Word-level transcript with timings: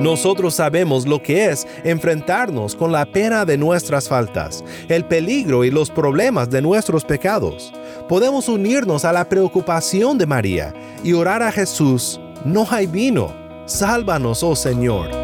Nosotros 0.00 0.54
sabemos 0.54 1.06
lo 1.06 1.22
que 1.22 1.46
es 1.46 1.66
enfrentarnos 1.82 2.74
con 2.74 2.92
la 2.92 3.06
pena 3.06 3.44
de 3.44 3.56
nuestras 3.56 4.08
faltas, 4.08 4.64
el 4.88 5.04
peligro 5.04 5.64
y 5.64 5.70
los 5.70 5.90
problemas 5.90 6.50
de 6.50 6.60
nuestros 6.60 7.04
pecados. 7.04 7.72
Podemos 8.08 8.48
unirnos 8.48 9.04
a 9.04 9.12
la 9.12 9.28
preocupación 9.28 10.18
de 10.18 10.26
María 10.26 10.74
y 11.02 11.12
orar 11.12 11.42
a 11.42 11.52
Jesús, 11.52 12.20
no 12.44 12.66
hay 12.70 12.86
vino, 12.86 13.32
sálvanos, 13.66 14.42
oh 14.42 14.54
Señor. 14.54 15.23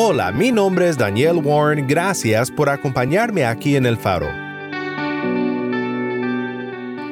Hola, 0.00 0.30
mi 0.30 0.52
nombre 0.52 0.88
es 0.88 0.96
Daniel 0.96 1.38
Warren, 1.42 1.88
gracias 1.88 2.52
por 2.52 2.68
acompañarme 2.68 3.44
aquí 3.44 3.74
en 3.74 3.84
El 3.84 3.96
Faro. 3.96 4.28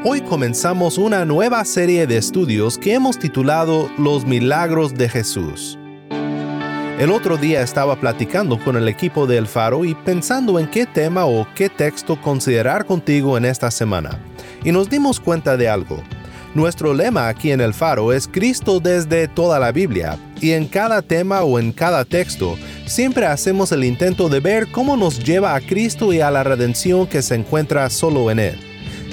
Hoy 0.05 0.20
comenzamos 0.20 0.96
una 0.96 1.24
nueva 1.24 1.64
serie 1.64 2.06
de 2.06 2.16
estudios 2.16 2.78
que 2.78 2.94
hemos 2.94 3.19
titulado 3.19 3.91
Los 3.98 4.24
Milagros 4.24 4.94
de 4.94 5.08
Jesús. 5.08 5.77
El 7.00 7.11
otro 7.11 7.36
día 7.36 7.61
estaba 7.61 7.96
platicando 7.96 8.56
con 8.56 8.77
el 8.77 8.86
equipo 8.86 9.27
de 9.27 9.39
El 9.39 9.48
Faro 9.48 9.84
y 9.84 9.96
pensando 9.96 10.61
en 10.61 10.68
qué 10.68 10.86
tema 10.86 11.27
o 11.27 11.44
qué 11.56 11.68
texto 11.68 12.20
considerar 12.22 12.86
contigo 12.86 13.36
en 13.36 13.46
esta 13.46 13.72
semana. 13.72 14.20
Y 14.62 14.70
nos 14.70 14.89
dimos 14.89 15.18
cuenta 15.18 15.56
de 15.56 15.68
algo. 15.68 16.05
Nuestro 16.55 16.94
lema 16.94 17.28
aquí 17.28 17.50
en 17.50 17.61
El 17.61 17.74
Faro 17.74 18.14
es 18.14 18.27
Cristo 18.27 18.80
desde 18.80 19.28
toda 19.28 19.58
la 19.58 19.72
Biblia, 19.72 20.18
y 20.41 20.52
en 20.52 20.66
cada 20.66 21.02
tema 21.02 21.42
o 21.42 21.58
en 21.58 21.70
cada 21.70 22.05
texto 22.06 22.56
siempre 22.87 23.27
hacemos 23.27 23.73
el 23.73 23.84
intento 23.84 24.29
de 24.29 24.41
ver 24.41 24.69
cómo 24.69 24.97
nos 24.97 25.23
lleva 25.23 25.55
a 25.55 25.61
Cristo 25.61 26.12
y 26.12 26.20
a 26.20 26.31
la 26.31 26.45
redención 26.45 27.06
que 27.06 27.20
se 27.20 27.34
encuentra 27.34 27.91
solo 27.91 28.31
en 28.31 28.39
Él. 28.39 28.59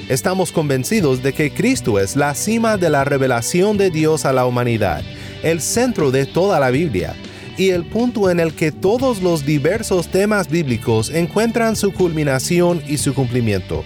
Estamos 0.08 0.52
convencidos 0.52 1.22
de 1.22 1.32
que 1.32 1.50
Cristo 1.50 1.98
es 1.98 2.14
la 2.16 2.34
cima 2.34 2.76
de 2.76 2.90
la 2.90 3.04
revelación 3.04 3.76
de 3.76 3.90
Dios 3.90 4.24
a 4.24 4.32
la 4.32 4.46
humanidad, 4.46 5.02
el 5.42 5.60
centro 5.60 6.10
de 6.10 6.26
toda 6.26 6.60
la 6.60 6.70
Biblia, 6.70 7.14
y 7.56 7.70
el 7.70 7.84
punto 7.84 8.30
en 8.30 8.40
el 8.40 8.54
que 8.54 8.72
todos 8.72 9.22
los 9.22 9.46
diversos 9.46 10.08
temas 10.08 10.48
bíblicos 10.48 11.10
encuentran 11.10 11.76
su 11.76 11.92
culminación 11.92 12.82
y 12.86 12.98
su 12.98 13.14
cumplimiento. 13.14 13.84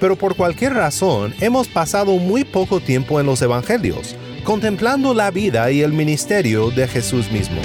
Pero 0.00 0.16
por 0.16 0.36
cualquier 0.36 0.74
razón 0.74 1.34
hemos 1.40 1.68
pasado 1.68 2.16
muy 2.16 2.44
poco 2.44 2.80
tiempo 2.80 3.18
en 3.20 3.26
los 3.26 3.42
Evangelios, 3.42 4.14
contemplando 4.44 5.14
la 5.14 5.30
vida 5.30 5.70
y 5.70 5.82
el 5.82 5.92
ministerio 5.92 6.70
de 6.70 6.86
Jesús 6.86 7.30
mismo. 7.32 7.60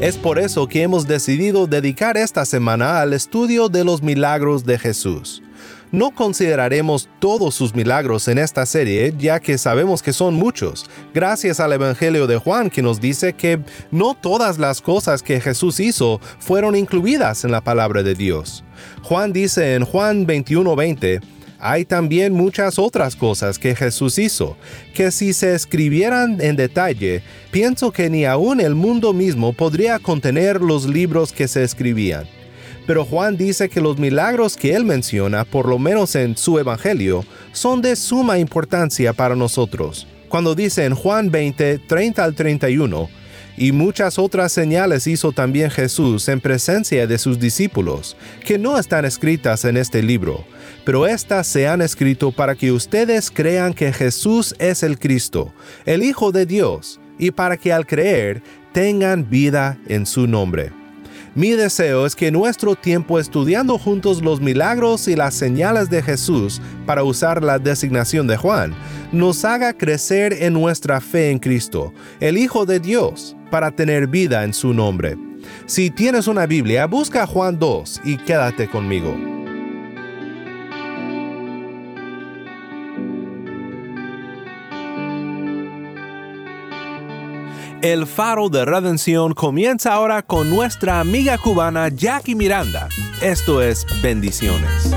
Es 0.00 0.16
por 0.16 0.38
eso 0.38 0.66
que 0.66 0.80
hemos 0.80 1.06
decidido 1.06 1.66
dedicar 1.66 2.16
esta 2.16 2.46
semana 2.46 3.02
al 3.02 3.12
estudio 3.12 3.68
de 3.68 3.84
los 3.84 4.02
milagros 4.02 4.64
de 4.64 4.78
Jesús. 4.78 5.42
No 5.92 6.10
consideraremos 6.12 7.06
todos 7.18 7.54
sus 7.54 7.74
milagros 7.74 8.26
en 8.28 8.38
esta 8.38 8.64
serie, 8.64 9.12
ya 9.18 9.40
que 9.40 9.58
sabemos 9.58 10.02
que 10.02 10.14
son 10.14 10.32
muchos, 10.32 10.88
gracias 11.12 11.60
al 11.60 11.74
Evangelio 11.74 12.26
de 12.26 12.38
Juan 12.38 12.70
que 12.70 12.80
nos 12.80 12.98
dice 12.98 13.34
que 13.34 13.60
no 13.90 14.14
todas 14.14 14.58
las 14.58 14.80
cosas 14.80 15.22
que 15.22 15.38
Jesús 15.38 15.78
hizo 15.80 16.18
fueron 16.38 16.76
incluidas 16.76 17.44
en 17.44 17.50
la 17.50 17.60
palabra 17.60 18.02
de 18.02 18.14
Dios. 18.14 18.64
Juan 19.02 19.34
dice 19.34 19.74
en 19.74 19.84
Juan 19.84 20.26
21:20, 20.26 21.20
hay 21.60 21.84
también 21.84 22.32
muchas 22.32 22.78
otras 22.78 23.14
cosas 23.14 23.58
que 23.58 23.76
Jesús 23.76 24.18
hizo, 24.18 24.56
que 24.94 25.10
si 25.10 25.32
se 25.32 25.54
escribieran 25.54 26.40
en 26.40 26.56
detalle, 26.56 27.22
pienso 27.50 27.92
que 27.92 28.10
ni 28.10 28.24
aún 28.24 28.60
el 28.60 28.74
mundo 28.74 29.12
mismo 29.12 29.52
podría 29.52 29.98
contener 29.98 30.60
los 30.60 30.86
libros 30.86 31.32
que 31.32 31.48
se 31.48 31.62
escribían. 31.62 32.26
Pero 32.86 33.04
Juan 33.04 33.36
dice 33.36 33.68
que 33.68 33.80
los 33.80 33.98
milagros 33.98 34.56
que 34.56 34.74
él 34.74 34.84
menciona, 34.84 35.44
por 35.44 35.68
lo 35.68 35.78
menos 35.78 36.14
en 36.16 36.36
su 36.36 36.58
Evangelio, 36.58 37.24
son 37.52 37.82
de 37.82 37.94
suma 37.94 38.38
importancia 38.38 39.12
para 39.12 39.36
nosotros. 39.36 40.06
Cuando 40.28 40.54
dice 40.54 40.84
en 40.84 40.94
Juan 40.94 41.30
20, 41.30 41.78
30 41.78 42.24
al 42.24 42.34
31, 42.34 43.08
y 43.60 43.70
muchas 43.70 44.18
otras 44.18 44.50
señales 44.50 45.06
hizo 45.06 45.30
también 45.30 45.70
Jesús 45.70 46.28
en 46.28 46.40
presencia 46.40 47.06
de 47.06 47.18
sus 47.18 47.38
discípulos, 47.38 48.16
que 48.44 48.58
no 48.58 48.76
están 48.76 49.04
escritas 49.04 49.64
en 49.64 49.76
este 49.76 50.02
libro 50.02 50.44
pero 50.84 51.06
éstas 51.06 51.46
se 51.46 51.68
han 51.68 51.82
escrito 51.82 52.32
para 52.32 52.54
que 52.54 52.72
ustedes 52.72 53.30
crean 53.30 53.74
que 53.74 53.92
Jesús 53.92 54.54
es 54.58 54.82
el 54.82 54.98
Cristo, 54.98 55.52
el 55.84 56.02
Hijo 56.02 56.32
de 56.32 56.46
Dios, 56.46 57.00
y 57.18 57.30
para 57.30 57.56
que 57.56 57.72
al 57.72 57.86
creer 57.86 58.42
tengan 58.72 59.28
vida 59.28 59.78
en 59.86 60.06
su 60.06 60.26
nombre. 60.26 60.79
Mi 61.40 61.52
deseo 61.52 62.04
es 62.04 62.14
que 62.14 62.30
nuestro 62.30 62.74
tiempo 62.74 63.18
estudiando 63.18 63.78
juntos 63.78 64.20
los 64.20 64.42
milagros 64.42 65.08
y 65.08 65.16
las 65.16 65.32
señales 65.32 65.88
de 65.88 66.02
Jesús, 66.02 66.60
para 66.84 67.02
usar 67.02 67.42
la 67.42 67.58
designación 67.58 68.26
de 68.26 68.36
Juan, 68.36 68.74
nos 69.10 69.42
haga 69.46 69.72
crecer 69.72 70.34
en 70.34 70.52
nuestra 70.52 71.00
fe 71.00 71.30
en 71.30 71.38
Cristo, 71.38 71.94
el 72.20 72.36
Hijo 72.36 72.66
de 72.66 72.78
Dios, 72.78 73.34
para 73.50 73.70
tener 73.70 74.06
vida 74.06 74.44
en 74.44 74.52
su 74.52 74.74
nombre. 74.74 75.16
Si 75.64 75.88
tienes 75.88 76.26
una 76.26 76.44
Biblia, 76.44 76.84
busca 76.86 77.26
Juan 77.26 77.58
2 77.58 78.02
y 78.04 78.18
quédate 78.18 78.68
conmigo. 78.68 79.39
El 87.82 88.06
faro 88.06 88.50
de 88.50 88.66
redención 88.66 89.32
comienza 89.32 89.94
ahora 89.94 90.20
con 90.20 90.50
nuestra 90.50 91.00
amiga 91.00 91.38
cubana 91.38 91.88
Jackie 91.88 92.34
Miranda. 92.34 92.90
Esto 93.22 93.62
es 93.62 93.86
Bendiciones. 94.02 94.94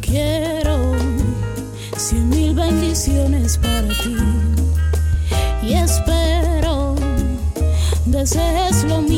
Quiero 0.00 0.92
cien 1.96 2.28
mil 2.30 2.52
bendiciones 2.52 3.56
para 3.58 3.88
ti 4.02 4.16
y 5.62 5.74
espero 5.74 6.96
desees 8.06 8.82
lo 8.82 9.02
mismo 9.02 9.13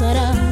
será. 0.00 0.49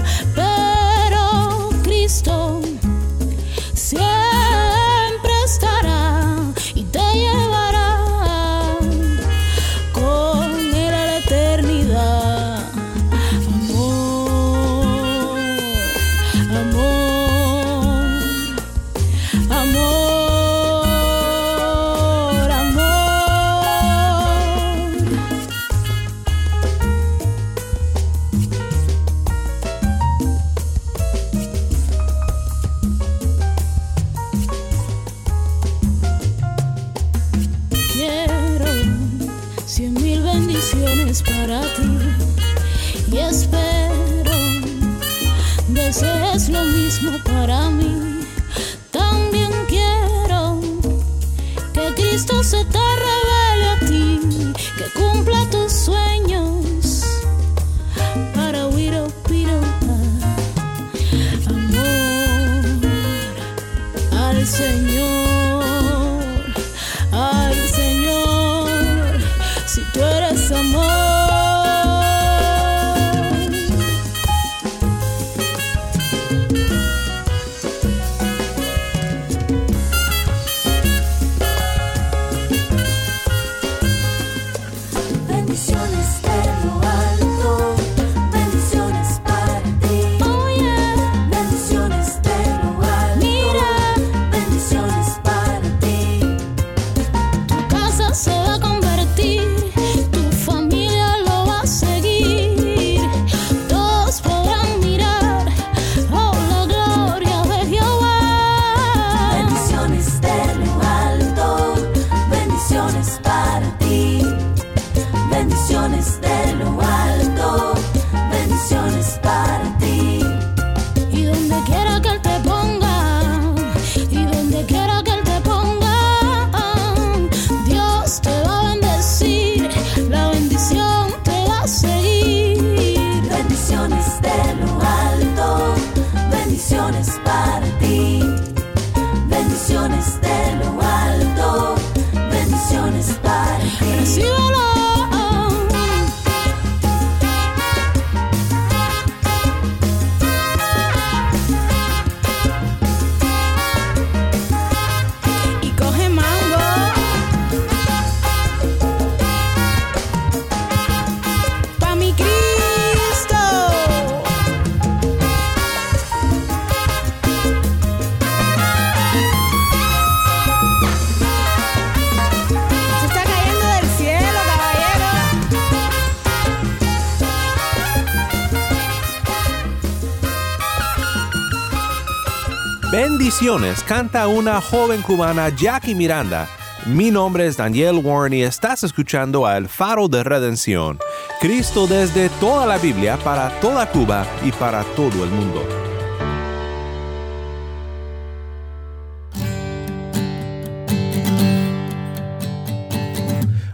Bendiciones, 182.90 183.82
canta 183.82 184.28
una 184.28 184.62
joven 184.62 185.02
cubana 185.02 185.50
Jackie 185.50 185.94
Miranda. 185.94 186.48
Mi 186.86 187.10
nombre 187.10 187.46
es 187.46 187.58
Daniel 187.58 188.00
Warren 188.02 188.32
y 188.32 188.42
estás 188.42 188.82
escuchando 188.82 189.44
a 189.44 189.58
El 189.58 189.68
Faro 189.68 190.08
de 190.08 190.24
Redención. 190.24 190.98
Cristo 191.38 191.86
desde 191.86 192.30
toda 192.40 192.64
la 192.64 192.78
Biblia 192.78 193.18
para 193.22 193.50
toda 193.60 193.90
Cuba 193.90 194.26
y 194.42 194.52
para 194.52 194.84
todo 194.96 195.22
el 195.22 195.28
mundo. 195.28 195.68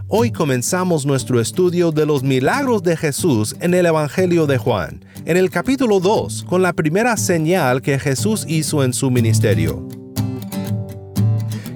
Hoy 0.08 0.32
comenzamos 0.32 1.06
nuestro 1.06 1.40
estudio 1.40 1.90
de 1.90 2.06
los 2.06 2.22
milagros 2.22 2.82
de 2.82 2.96
Jesús 2.96 3.54
en 3.60 3.74
el 3.74 3.86
Evangelio 3.86 4.46
de 4.46 4.58
Juan, 4.58 5.03
en 5.26 5.36
el 5.36 5.50
capítulo 5.50 6.00
2, 6.00 6.44
con 6.48 6.60
la 6.60 6.74
primera 6.74 7.16
señal 7.16 7.80
que 7.80 7.98
Jesús 7.98 8.44
hizo 8.46 8.84
en 8.84 8.92
su 8.92 9.10
ministerio. 9.10 9.86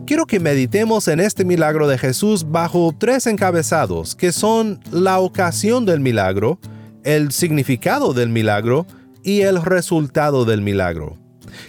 Quiero 0.07 0.27
que 0.27 0.41
meditemos 0.41 1.09
en 1.09 1.21
este 1.21 1.45
milagro 1.45 1.89
de 1.89 1.99
Jesús 1.99 2.47
bajo 2.51 2.95
tres 2.97 3.27
encabezados, 3.27 4.15
que 4.15 4.33
son 4.33 4.81
la 4.91 5.19
ocasión 5.19 5.87
del 5.87 6.01
milagro, 6.01 6.59
el 7.05 7.33
significado 7.33 8.13
del 8.13 8.29
milagro 8.29 8.87
y 9.23 9.43
el 9.43 9.63
resultado 9.63 10.45
del 10.45 10.61
milagro. 10.63 11.17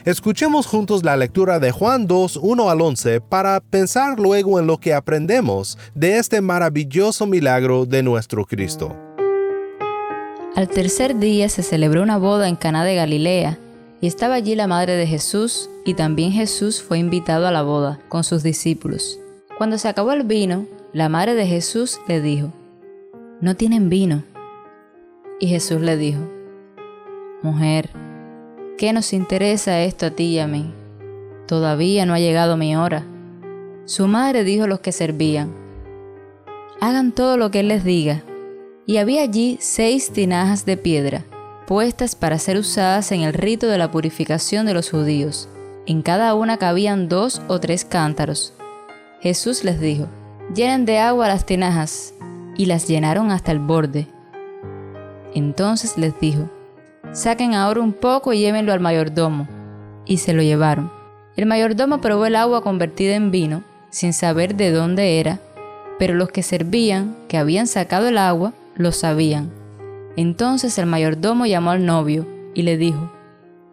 Escuchemos 0.05 0.67
juntos 0.67 1.03
la 1.03 1.17
lectura 1.17 1.59
de 1.59 1.71
Juan 1.71 2.07
2, 2.07 2.39
1 2.41 2.69
al 2.69 2.81
11 2.81 3.21
para 3.21 3.59
pensar 3.61 4.19
luego 4.19 4.59
en 4.59 4.67
lo 4.67 4.77
que 4.77 4.93
aprendemos 4.93 5.77
de 5.95 6.17
este 6.17 6.41
maravilloso 6.41 7.25
milagro 7.25 7.85
de 7.85 8.03
nuestro 8.03 8.45
Cristo. 8.45 9.08
Al 10.55 10.67
tercer 10.67 11.19
día 11.19 11.47
se 11.47 11.61
celebró 11.61 12.01
una 12.01 12.17
boda 12.17 12.49
en 12.49 12.55
Caná 12.55 12.83
de 12.83 12.95
Galilea, 12.95 13.59
y 14.01 14.07
estaba 14.07 14.35
allí 14.35 14.55
la 14.55 14.67
madre 14.67 14.95
de 14.95 15.05
Jesús, 15.05 15.69
y 15.85 15.93
también 15.93 16.31
Jesús 16.31 16.81
fue 16.81 16.97
invitado 16.97 17.47
a 17.47 17.51
la 17.51 17.61
boda 17.61 17.99
con 18.09 18.23
sus 18.23 18.43
discípulos. 18.43 19.19
Cuando 19.57 19.77
se 19.77 19.87
acabó 19.87 20.11
el 20.11 20.23
vino, 20.23 20.65
la 20.91 21.07
madre 21.07 21.35
de 21.35 21.45
Jesús 21.45 21.99
le 22.07 22.19
dijo, 22.21 22.51
No 23.41 23.55
tienen 23.55 23.89
vino. 23.89 24.23
Y 25.39 25.47
Jesús 25.47 25.81
le 25.81 25.97
dijo, 25.97 26.21
Mujer, 27.43 27.89
¿qué 28.77 28.91
nos 28.91 29.13
interesa 29.13 29.81
esto 29.81 30.07
a 30.07 30.11
ti 30.11 30.25
y 30.25 30.39
a 30.39 30.47
mí? 30.47 30.73
Todavía 31.47 32.06
no 32.06 32.13
ha 32.13 32.19
llegado 32.19 32.57
mi 32.57 32.75
hora. 32.75 33.06
Su 33.85 34.07
madre 34.07 34.44
dijo 34.44 34.63
a 34.63 34.68
los 34.68 34.79
que 34.79 34.91
servían, 34.91 35.53
Hagan 36.81 37.11
todo 37.11 37.37
lo 37.37 37.51
que 37.51 37.59
él 37.59 37.68
les 37.68 37.83
diga. 37.83 38.23
Y 38.89 38.97
había 38.97 39.21
allí 39.21 39.59
seis 39.61 40.09
tinajas 40.09 40.65
de 40.65 40.75
piedra, 40.75 41.23
puestas 41.67 42.15
para 42.15 42.39
ser 42.39 42.57
usadas 42.57 43.11
en 43.11 43.21
el 43.21 43.35
rito 43.35 43.67
de 43.67 43.77
la 43.77 43.91
purificación 43.91 44.65
de 44.65 44.73
los 44.73 44.89
judíos. 44.89 45.47
En 45.85 46.01
cada 46.01 46.33
una 46.33 46.57
cabían 46.57 47.07
dos 47.07 47.39
o 47.47 47.59
tres 47.59 47.85
cántaros. 47.85 48.55
Jesús 49.21 49.63
les 49.63 49.79
dijo, 49.79 50.07
llenen 50.55 50.87
de 50.87 50.97
agua 50.97 51.27
las 51.27 51.45
tinajas, 51.45 52.15
y 52.57 52.65
las 52.65 52.87
llenaron 52.87 53.29
hasta 53.29 53.51
el 53.51 53.59
borde. 53.59 54.07
Entonces 55.35 55.95
les 55.95 56.19
dijo, 56.19 56.49
saquen 57.11 57.53
ahora 57.53 57.81
un 57.81 57.93
poco 57.93 58.33
y 58.33 58.39
llévenlo 58.39 58.73
al 58.73 58.79
mayordomo. 58.79 59.47
Y 60.07 60.17
se 60.17 60.33
lo 60.33 60.41
llevaron. 60.41 60.91
El 61.35 61.45
mayordomo 61.45 62.01
probó 62.01 62.25
el 62.25 62.35
agua 62.35 62.63
convertida 62.63 63.13
en 63.13 63.29
vino, 63.29 63.63
sin 63.91 64.13
saber 64.13 64.55
de 64.55 64.71
dónde 64.71 65.19
era, 65.19 65.39
pero 65.99 66.15
los 66.15 66.29
que 66.29 66.41
servían, 66.41 67.15
que 67.27 67.37
habían 67.37 67.67
sacado 67.67 68.07
el 68.07 68.17
agua, 68.17 68.53
lo 68.80 68.92
sabían. 68.92 69.52
Entonces 70.16 70.80
el 70.80 70.88
mayordomo 70.88 71.45
llamó 71.45 71.69
al 71.69 71.86
novio 71.86 72.26
y 72.56 72.64
le 72.64 72.78
dijo, 72.78 73.12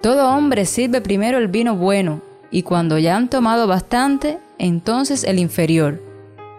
Todo 0.03 0.29
hombre 0.29 0.67
sirve 0.67 1.01
primero 1.01 1.39
el 1.39 1.49
vino 1.49 1.77
bueno, 1.77 2.21
y 2.51 2.63
cuando 2.63 2.99
ya 2.99 3.17
han 3.17 3.31
tomado 3.31 3.67
bastante, 3.67 4.39
entonces 4.59 5.25
el 5.25 5.39
inferior. 5.39 6.03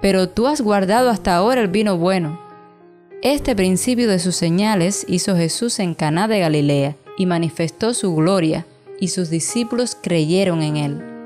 Pero 0.01 0.29
tú 0.29 0.47
has 0.47 0.61
guardado 0.61 1.09
hasta 1.09 1.35
ahora 1.35 1.61
el 1.61 1.67
vino 1.67 1.97
bueno. 1.97 2.39
Este 3.21 3.55
principio 3.55 4.07
de 4.07 4.19
sus 4.19 4.35
señales 4.35 5.05
hizo 5.07 5.35
Jesús 5.35 5.79
en 5.79 5.93
Caná 5.93 6.27
de 6.27 6.39
Galilea 6.39 6.95
y 7.17 7.25
manifestó 7.25 7.93
su 7.93 8.15
gloria, 8.15 8.65
y 8.99 9.09
sus 9.09 9.29
discípulos 9.29 9.95
creyeron 10.01 10.61
en 10.63 10.77
él. 10.77 11.16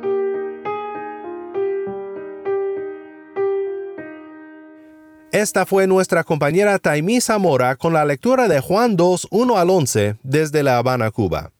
Esta 5.32 5.66
fue 5.66 5.88
nuestra 5.88 6.26
compañera 6.26 6.78
Taimí 6.78 7.22
Zamora 7.22 7.78
con 7.78 7.94
la 7.94 8.04
lectura 8.04 8.50
de 8.50 8.60
Juan 8.60 8.98
2, 8.98 9.30
1 9.32 9.58
al 9.58 9.70
11 9.70 10.18
desde 10.24 10.62
La 10.62 10.78
Habana, 10.78 11.10
Cuba. 11.10 11.52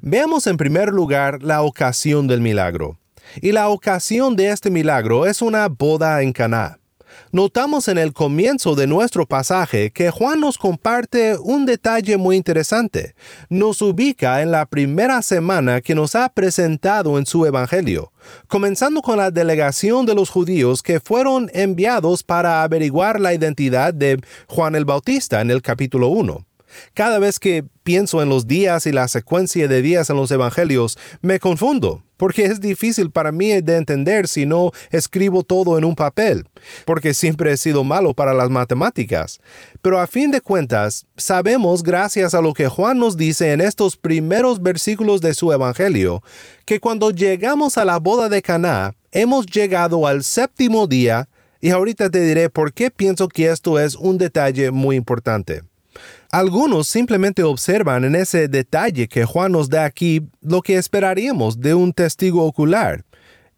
Veamos 0.00 0.46
en 0.46 0.56
primer 0.56 0.88
lugar 0.88 1.42
la 1.42 1.60
ocasión 1.60 2.26
del 2.26 2.40
milagro. 2.40 2.96
Y 3.42 3.52
la 3.52 3.68
ocasión 3.68 4.34
de 4.34 4.48
este 4.48 4.70
milagro 4.70 5.26
es 5.26 5.42
una 5.42 5.68
boda 5.68 6.22
en 6.22 6.32
Caná. 6.32 6.77
Notamos 7.30 7.88
en 7.88 7.98
el 7.98 8.14
comienzo 8.14 8.74
de 8.74 8.86
nuestro 8.86 9.26
pasaje 9.26 9.90
que 9.90 10.10
Juan 10.10 10.40
nos 10.40 10.56
comparte 10.56 11.36
un 11.36 11.66
detalle 11.66 12.16
muy 12.16 12.36
interesante. 12.36 13.14
Nos 13.50 13.82
ubica 13.82 14.40
en 14.40 14.50
la 14.50 14.64
primera 14.64 15.20
semana 15.20 15.82
que 15.82 15.94
nos 15.94 16.14
ha 16.14 16.30
presentado 16.30 17.18
en 17.18 17.26
su 17.26 17.44
Evangelio, 17.44 18.12
comenzando 18.46 19.02
con 19.02 19.18
la 19.18 19.30
delegación 19.30 20.06
de 20.06 20.14
los 20.14 20.30
judíos 20.30 20.82
que 20.82 21.00
fueron 21.00 21.50
enviados 21.52 22.22
para 22.22 22.62
averiguar 22.62 23.20
la 23.20 23.34
identidad 23.34 23.92
de 23.92 24.20
Juan 24.46 24.74
el 24.74 24.86
Bautista 24.86 25.42
en 25.42 25.50
el 25.50 25.60
capítulo 25.60 26.08
1. 26.08 26.47
Cada 26.94 27.18
vez 27.18 27.38
que 27.38 27.64
pienso 27.82 28.22
en 28.22 28.28
los 28.28 28.46
días 28.46 28.86
y 28.86 28.92
la 28.92 29.08
secuencia 29.08 29.66
de 29.68 29.82
días 29.82 30.10
en 30.10 30.16
los 30.16 30.30
evangelios, 30.30 30.98
me 31.22 31.40
confundo, 31.40 32.02
porque 32.18 32.44
es 32.44 32.60
difícil 32.60 33.10
para 33.10 33.32
mí 33.32 33.60
de 33.62 33.76
entender 33.76 34.28
si 34.28 34.44
no 34.44 34.72
escribo 34.90 35.42
todo 35.42 35.78
en 35.78 35.84
un 35.84 35.94
papel, 35.94 36.46
porque 36.84 37.14
siempre 37.14 37.52
he 37.52 37.56
sido 37.56 37.84
malo 37.84 38.12
para 38.12 38.34
las 38.34 38.50
matemáticas. 38.50 39.40
Pero 39.80 39.98
a 40.00 40.06
fin 40.06 40.30
de 40.30 40.40
cuentas, 40.40 41.06
sabemos, 41.16 41.82
gracias 41.82 42.34
a 42.34 42.42
lo 42.42 42.52
que 42.52 42.68
Juan 42.68 42.98
nos 42.98 43.16
dice 43.16 43.52
en 43.52 43.60
estos 43.60 43.96
primeros 43.96 44.62
versículos 44.62 45.20
de 45.20 45.32
su 45.32 45.52
evangelio, 45.52 46.22
que 46.66 46.80
cuando 46.80 47.10
llegamos 47.10 47.78
a 47.78 47.84
la 47.84 47.98
boda 47.98 48.28
de 48.28 48.42
Caná, 48.42 48.94
hemos 49.12 49.46
llegado 49.46 50.06
al 50.06 50.24
séptimo 50.24 50.86
día, 50.86 51.28
y 51.60 51.70
ahorita 51.70 52.10
te 52.10 52.20
diré 52.20 52.50
por 52.50 52.72
qué 52.72 52.90
pienso 52.90 53.28
que 53.28 53.50
esto 53.50 53.78
es 53.78 53.96
un 53.96 54.18
detalle 54.18 54.70
muy 54.70 54.96
importante. 54.96 55.62
Algunos 56.30 56.88
simplemente 56.88 57.42
observan 57.42 58.04
en 58.04 58.14
ese 58.14 58.48
detalle 58.48 59.08
que 59.08 59.24
Juan 59.24 59.52
nos 59.52 59.68
da 59.68 59.84
aquí 59.84 60.22
lo 60.40 60.62
que 60.62 60.76
esperaríamos 60.76 61.60
de 61.60 61.74
un 61.74 61.92
testigo 61.92 62.44
ocular 62.44 63.04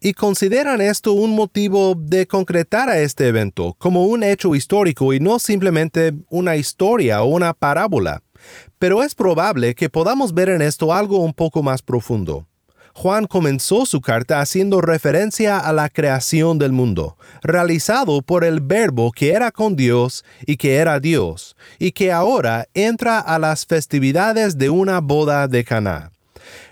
y 0.01 0.13
consideran 0.13 0.81
esto 0.81 1.13
un 1.13 1.35
motivo 1.35 1.93
de 1.95 2.25
concretar 2.25 2.89
a 2.89 2.99
este 2.99 3.27
evento 3.27 3.75
como 3.77 4.05
un 4.05 4.23
hecho 4.23 4.55
histórico 4.55 5.13
y 5.13 5.19
no 5.19 5.37
simplemente 5.37 6.13
una 6.29 6.55
historia 6.55 7.21
o 7.21 7.27
una 7.27 7.53
parábola. 7.53 8.23
Pero 8.79 9.03
es 9.03 9.13
probable 9.13 9.75
que 9.75 9.89
podamos 9.89 10.33
ver 10.33 10.49
en 10.49 10.63
esto 10.63 10.91
algo 10.91 11.19
un 11.19 11.33
poco 11.33 11.61
más 11.61 11.83
profundo. 11.83 12.47
Juan 12.93 13.25
comenzó 13.25 13.85
su 13.85 14.01
carta 14.01 14.41
haciendo 14.41 14.81
referencia 14.81 15.57
a 15.57 15.73
la 15.73 15.89
creación 15.89 16.59
del 16.59 16.71
mundo, 16.71 17.17
realizado 17.41 18.21
por 18.21 18.43
el 18.43 18.59
Verbo 18.59 19.11
que 19.11 19.31
era 19.31 19.51
con 19.51 19.75
Dios 19.75 20.23
y 20.45 20.57
que 20.57 20.75
era 20.75 20.99
Dios, 20.99 21.55
y 21.79 21.91
que 21.91 22.11
ahora 22.11 22.67
entra 22.73 23.19
a 23.19 23.39
las 23.39 23.65
festividades 23.65 24.57
de 24.57 24.69
una 24.69 24.99
boda 24.99 25.47
de 25.47 25.63
Caná. 25.63 26.11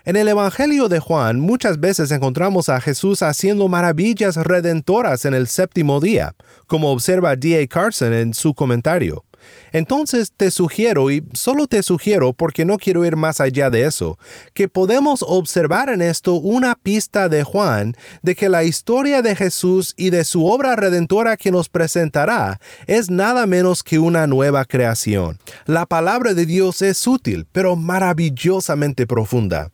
En 0.05 0.15
el 0.15 0.27
Evangelio 0.27 0.89
de 0.89 0.99
Juan 0.99 1.39
muchas 1.39 1.79
veces 1.79 2.11
encontramos 2.11 2.69
a 2.69 2.81
Jesús 2.81 3.21
haciendo 3.21 3.67
maravillas 3.67 4.37
redentoras 4.37 5.25
en 5.25 5.33
el 5.33 5.47
séptimo 5.47 5.99
día, 5.99 6.35
como 6.67 6.91
observa 6.91 7.35
D.A. 7.35 7.67
Carson 7.67 8.13
en 8.13 8.33
su 8.33 8.53
comentario. 8.53 9.23
Entonces 9.71 10.31
te 10.35 10.51
sugiero, 10.51 11.11
y 11.11 11.23
solo 11.33 11.67
te 11.67 11.83
sugiero 11.83 12.33
porque 12.33 12.65
no 12.65 12.77
quiero 12.77 13.05
ir 13.05 13.15
más 13.15 13.41
allá 13.41 13.69
de 13.69 13.85
eso, 13.85 14.17
que 14.53 14.67
podemos 14.67 15.23
observar 15.27 15.89
en 15.89 16.01
esto 16.01 16.35
una 16.35 16.75
pista 16.75 17.29
de 17.29 17.43
Juan 17.43 17.95
de 18.21 18.35
que 18.35 18.49
la 18.49 18.63
historia 18.63 19.21
de 19.21 19.35
Jesús 19.35 19.93
y 19.97 20.09
de 20.09 20.23
su 20.23 20.45
obra 20.45 20.75
redentora 20.75 21.37
que 21.37 21.51
nos 21.51 21.69
presentará 21.69 22.59
es 22.87 23.09
nada 23.09 23.45
menos 23.45 23.83
que 23.83 23.99
una 23.99 24.27
nueva 24.27 24.65
creación. 24.65 25.37
La 25.65 25.85
palabra 25.85 26.33
de 26.33 26.45
Dios 26.45 26.81
es 26.81 27.05
útil, 27.07 27.47
pero 27.51 27.75
maravillosamente 27.75 29.07
profunda. 29.07 29.71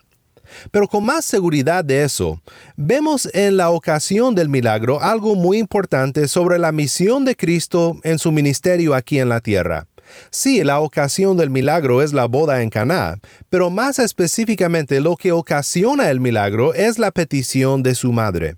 Pero 0.72 0.88
con 0.88 1.06
más 1.06 1.26
seguridad 1.26 1.84
de 1.84 2.04
eso, 2.04 2.42
vemos 2.76 3.30
en 3.34 3.58
la 3.58 3.70
ocasión 3.70 4.36
del 4.36 4.50
milagro 4.50 5.02
algo 5.02 5.36
muy 5.36 5.58
importante 5.58 6.28
sobre 6.28 6.60
la 6.60 6.72
misión 6.72 7.26
de 7.26 7.36
Cristo 7.36 7.98
en 8.04 8.20
su 8.20 8.32
ministerio 8.32 8.94
aquí 8.94 9.20
en 9.20 9.30
la 9.30 9.40
tierra. 9.40 9.88
Sí, 10.30 10.64
la 10.64 10.80
ocasión 10.80 11.38
del 11.38 11.50
milagro 11.50 12.02
es 12.02 12.14
la 12.14 12.26
boda 12.26 12.62
en 12.62 12.70
Caná, 12.70 13.20
pero 13.50 13.70
más 13.70 14.00
específicamente 14.00 15.00
lo 15.00 15.16
que 15.16 15.32
ocasiona 15.32 16.10
el 16.10 16.20
milagro 16.20 16.74
es 16.74 17.00
la 17.00 17.12
petición 17.12 17.84
de 17.84 17.96
su 17.96 18.12
madre. 18.12 18.56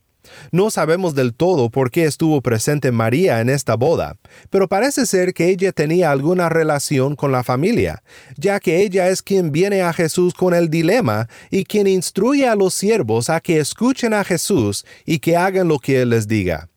No 0.51 0.69
sabemos 0.69 1.15
del 1.15 1.33
todo 1.33 1.69
por 1.69 1.91
qué 1.91 2.05
estuvo 2.05 2.41
presente 2.41 2.91
María 2.91 3.41
en 3.41 3.49
esta 3.49 3.75
boda, 3.75 4.17
pero 4.49 4.67
parece 4.67 5.05
ser 5.05 5.33
que 5.33 5.49
ella 5.49 5.71
tenía 5.71 6.11
alguna 6.11 6.49
relación 6.49 7.15
con 7.15 7.31
la 7.31 7.43
familia, 7.43 8.03
ya 8.37 8.59
que 8.59 8.81
ella 8.81 9.09
es 9.09 9.21
quien 9.21 9.51
viene 9.51 9.81
a 9.81 9.93
Jesús 9.93 10.33
con 10.33 10.53
el 10.53 10.69
dilema 10.69 11.27
y 11.49 11.63
quien 11.63 11.87
instruye 11.87 12.47
a 12.47 12.55
los 12.55 12.73
siervos 12.73 13.29
a 13.29 13.39
que 13.39 13.59
escuchen 13.59 14.13
a 14.13 14.23
Jesús 14.23 14.85
y 15.05 15.19
que 15.19 15.37
hagan 15.37 15.67
lo 15.67 15.79
que 15.79 16.01
Él 16.01 16.09
les 16.09 16.27
diga. 16.27 16.69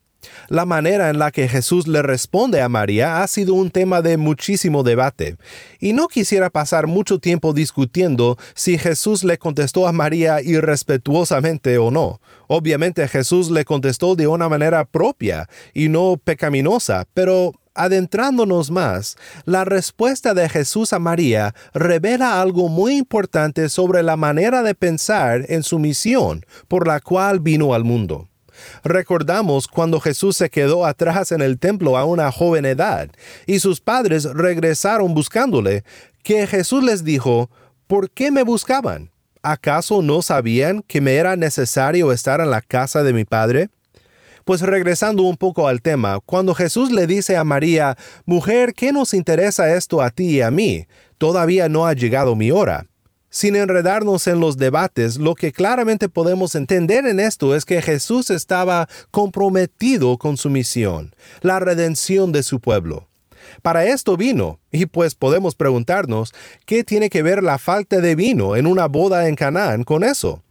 La 0.49 0.65
manera 0.65 1.09
en 1.09 1.19
la 1.19 1.31
que 1.31 1.47
Jesús 1.47 1.87
le 1.87 2.01
responde 2.01 2.61
a 2.61 2.69
María 2.69 3.21
ha 3.21 3.27
sido 3.27 3.53
un 3.53 3.71
tema 3.71 4.01
de 4.01 4.17
muchísimo 4.17 4.83
debate, 4.83 5.37
y 5.79 5.93
no 5.93 6.07
quisiera 6.07 6.49
pasar 6.49 6.87
mucho 6.87 7.19
tiempo 7.19 7.53
discutiendo 7.53 8.37
si 8.53 8.77
Jesús 8.77 9.23
le 9.23 9.37
contestó 9.37 9.87
a 9.87 9.91
María 9.91 10.41
irrespetuosamente 10.41 11.77
o 11.77 11.91
no. 11.91 12.21
Obviamente 12.47 13.07
Jesús 13.07 13.49
le 13.49 13.65
contestó 13.65 14.15
de 14.15 14.27
una 14.27 14.49
manera 14.49 14.85
propia 14.85 15.47
y 15.73 15.89
no 15.89 16.17
pecaminosa, 16.23 17.07
pero 17.13 17.53
adentrándonos 17.73 18.71
más, 18.71 19.17
la 19.45 19.65
respuesta 19.65 20.33
de 20.33 20.49
Jesús 20.49 20.93
a 20.93 20.99
María 20.99 21.55
revela 21.73 22.41
algo 22.41 22.67
muy 22.67 22.97
importante 22.97 23.69
sobre 23.69 24.03
la 24.03 24.17
manera 24.17 24.61
de 24.63 24.75
pensar 24.75 25.45
en 25.47 25.63
su 25.63 25.79
misión 25.79 26.45
por 26.67 26.87
la 26.87 26.99
cual 26.99 27.39
vino 27.39 27.73
al 27.73 27.83
mundo. 27.83 28.30
Recordamos 28.83 29.67
cuando 29.67 29.99
Jesús 29.99 30.37
se 30.37 30.49
quedó 30.49 30.85
atrás 30.85 31.31
en 31.31 31.41
el 31.41 31.59
templo 31.59 31.97
a 31.97 32.05
una 32.05 32.31
joven 32.31 32.65
edad 32.65 33.09
y 33.45 33.59
sus 33.59 33.81
padres 33.81 34.25
regresaron 34.25 35.13
buscándole, 35.13 35.83
que 36.23 36.47
Jesús 36.47 36.83
les 36.83 37.03
dijo, 37.03 37.49
¿por 37.87 38.09
qué 38.09 38.31
me 38.31 38.43
buscaban? 38.43 39.11
¿Acaso 39.43 40.01
no 40.01 40.21
sabían 40.21 40.83
que 40.83 41.01
me 41.01 41.15
era 41.15 41.35
necesario 41.35 42.11
estar 42.11 42.41
en 42.41 42.51
la 42.51 42.61
casa 42.61 43.01
de 43.01 43.13
mi 43.13 43.25
Padre? 43.25 43.69
Pues 44.45 44.61
regresando 44.61 45.23
un 45.23 45.37
poco 45.37 45.67
al 45.67 45.81
tema, 45.81 46.19
cuando 46.25 46.53
Jesús 46.53 46.91
le 46.91 47.07
dice 47.07 47.37
a 47.37 47.43
María, 47.43 47.97
Mujer, 48.25 48.73
¿qué 48.73 48.91
nos 48.91 49.13
interesa 49.13 49.73
esto 49.75 50.01
a 50.01 50.09
ti 50.09 50.37
y 50.37 50.41
a 50.41 50.51
mí? 50.51 50.85
Todavía 51.17 51.69
no 51.69 51.85
ha 51.85 51.93
llegado 51.93 52.35
mi 52.35 52.51
hora. 52.51 52.87
Sin 53.33 53.55
enredarnos 53.55 54.27
en 54.27 54.41
los 54.41 54.57
debates, 54.57 55.15
lo 55.15 55.35
que 55.35 55.53
claramente 55.53 56.09
podemos 56.09 56.53
entender 56.53 57.07
en 57.07 57.21
esto 57.21 57.55
es 57.55 57.63
que 57.63 57.81
Jesús 57.81 58.29
estaba 58.29 58.89
comprometido 59.09 60.17
con 60.17 60.35
su 60.35 60.49
misión, 60.49 61.15
la 61.39 61.61
redención 61.61 62.33
de 62.33 62.43
su 62.43 62.59
pueblo. 62.59 63.07
Para 63.61 63.85
esto 63.85 64.17
vino, 64.17 64.59
y 64.69 64.85
pues 64.85 65.15
podemos 65.15 65.55
preguntarnos, 65.55 66.33
¿qué 66.65 66.83
tiene 66.83 67.09
que 67.09 67.23
ver 67.23 67.41
la 67.41 67.57
falta 67.57 68.01
de 68.01 68.15
vino 68.15 68.57
en 68.57 68.67
una 68.67 68.89
boda 68.89 69.29
en 69.29 69.35
Canaán 69.35 69.85
con 69.85 70.03
eso? 70.03 70.43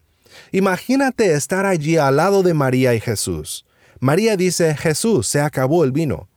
Imagínate 0.50 1.34
estar 1.34 1.66
allí 1.66 1.98
al 1.98 2.16
lado 2.16 2.42
de 2.42 2.54
María 2.54 2.94
y 2.94 3.00
Jesús. 3.00 3.66
María 3.98 4.38
dice, 4.38 4.74
Jesús, 4.74 5.26
se 5.26 5.42
acabó 5.42 5.84
el 5.84 5.92
vino. 5.92 6.30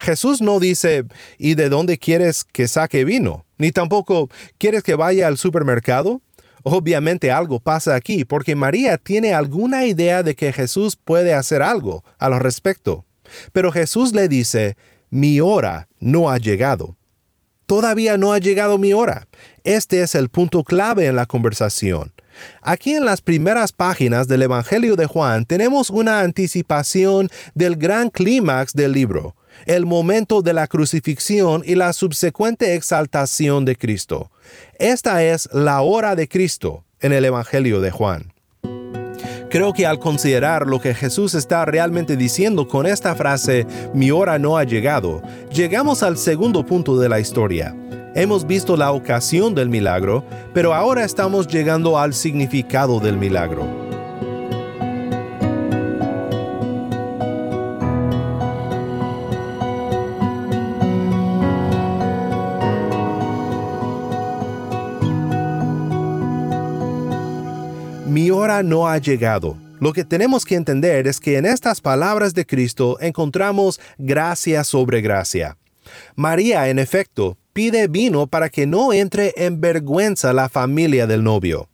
Jesús 0.00 0.40
no 0.40 0.60
dice, 0.60 1.04
¿y 1.38 1.54
de 1.54 1.68
dónde 1.68 1.98
quieres 1.98 2.44
que 2.44 2.68
saque 2.68 3.04
vino? 3.04 3.44
Ni 3.58 3.72
tampoco, 3.72 4.28
¿quieres 4.58 4.82
que 4.82 4.94
vaya 4.94 5.28
al 5.28 5.38
supermercado? 5.38 6.20
Obviamente 6.64 7.32
algo 7.32 7.60
pasa 7.60 7.94
aquí 7.94 8.24
porque 8.24 8.54
María 8.54 8.98
tiene 8.98 9.34
alguna 9.34 9.84
idea 9.84 10.22
de 10.22 10.34
que 10.34 10.52
Jesús 10.52 10.96
puede 10.96 11.34
hacer 11.34 11.62
algo 11.62 12.04
al 12.18 12.38
respecto. 12.38 13.04
Pero 13.52 13.72
Jesús 13.72 14.12
le 14.12 14.28
dice, 14.28 14.76
mi 15.10 15.40
hora 15.40 15.88
no 15.98 16.30
ha 16.30 16.38
llegado. 16.38 16.96
Todavía 17.66 18.16
no 18.18 18.32
ha 18.32 18.38
llegado 18.38 18.78
mi 18.78 18.92
hora. 18.92 19.28
Este 19.64 20.02
es 20.02 20.14
el 20.14 20.28
punto 20.28 20.62
clave 20.62 21.06
en 21.06 21.16
la 21.16 21.26
conversación. 21.26 22.12
Aquí 22.60 22.94
en 22.94 23.04
las 23.04 23.20
primeras 23.20 23.72
páginas 23.72 24.28
del 24.28 24.42
Evangelio 24.42 24.96
de 24.96 25.06
Juan 25.06 25.44
tenemos 25.46 25.90
una 25.90 26.20
anticipación 26.20 27.28
del 27.54 27.76
gran 27.76 28.10
clímax 28.10 28.72
del 28.72 28.92
libro 28.92 29.36
el 29.66 29.86
momento 29.86 30.42
de 30.42 30.52
la 30.52 30.66
crucifixión 30.66 31.62
y 31.64 31.74
la 31.74 31.92
subsecuente 31.92 32.74
exaltación 32.74 33.64
de 33.64 33.76
Cristo. 33.76 34.30
Esta 34.78 35.22
es 35.24 35.48
la 35.52 35.80
hora 35.82 36.16
de 36.16 36.28
Cristo 36.28 36.84
en 37.00 37.12
el 37.12 37.24
Evangelio 37.24 37.80
de 37.80 37.90
Juan. 37.90 38.32
Creo 39.50 39.74
que 39.74 39.84
al 39.84 39.98
considerar 39.98 40.66
lo 40.66 40.80
que 40.80 40.94
Jesús 40.94 41.34
está 41.34 41.66
realmente 41.66 42.16
diciendo 42.16 42.66
con 42.66 42.86
esta 42.86 43.14
frase, 43.14 43.66
mi 43.92 44.10
hora 44.10 44.38
no 44.38 44.56
ha 44.56 44.64
llegado, 44.64 45.22
llegamos 45.52 46.02
al 46.02 46.16
segundo 46.16 46.64
punto 46.64 46.98
de 46.98 47.10
la 47.10 47.20
historia. 47.20 47.76
Hemos 48.14 48.46
visto 48.46 48.78
la 48.78 48.92
ocasión 48.92 49.54
del 49.54 49.68
milagro, 49.68 50.24
pero 50.54 50.72
ahora 50.72 51.04
estamos 51.04 51.48
llegando 51.48 51.98
al 51.98 52.14
significado 52.14 52.98
del 52.98 53.18
milagro. 53.18 53.66
No 68.60 68.88
ha 68.88 68.98
llegado. 68.98 69.56
Lo 69.80 69.92
que 69.92 70.04
tenemos 70.04 70.44
que 70.44 70.56
entender 70.56 71.06
es 71.06 71.18
que 71.18 71.38
en 71.38 71.46
estas 71.46 71.80
palabras 71.80 72.34
de 72.34 72.44
Cristo 72.44 72.98
encontramos 73.00 73.80
gracia 73.98 74.64
sobre 74.64 75.00
gracia. 75.00 75.56
María, 76.14 76.68
en 76.68 76.78
efecto, 76.78 77.38
pide 77.52 77.88
vino 77.88 78.26
para 78.26 78.48
que 78.48 78.66
no 78.66 78.92
entre 78.92 79.32
en 79.36 79.60
vergüenza 79.60 80.32
la 80.32 80.48
familia 80.48 81.06
del 81.06 81.24
novio. 81.24 81.68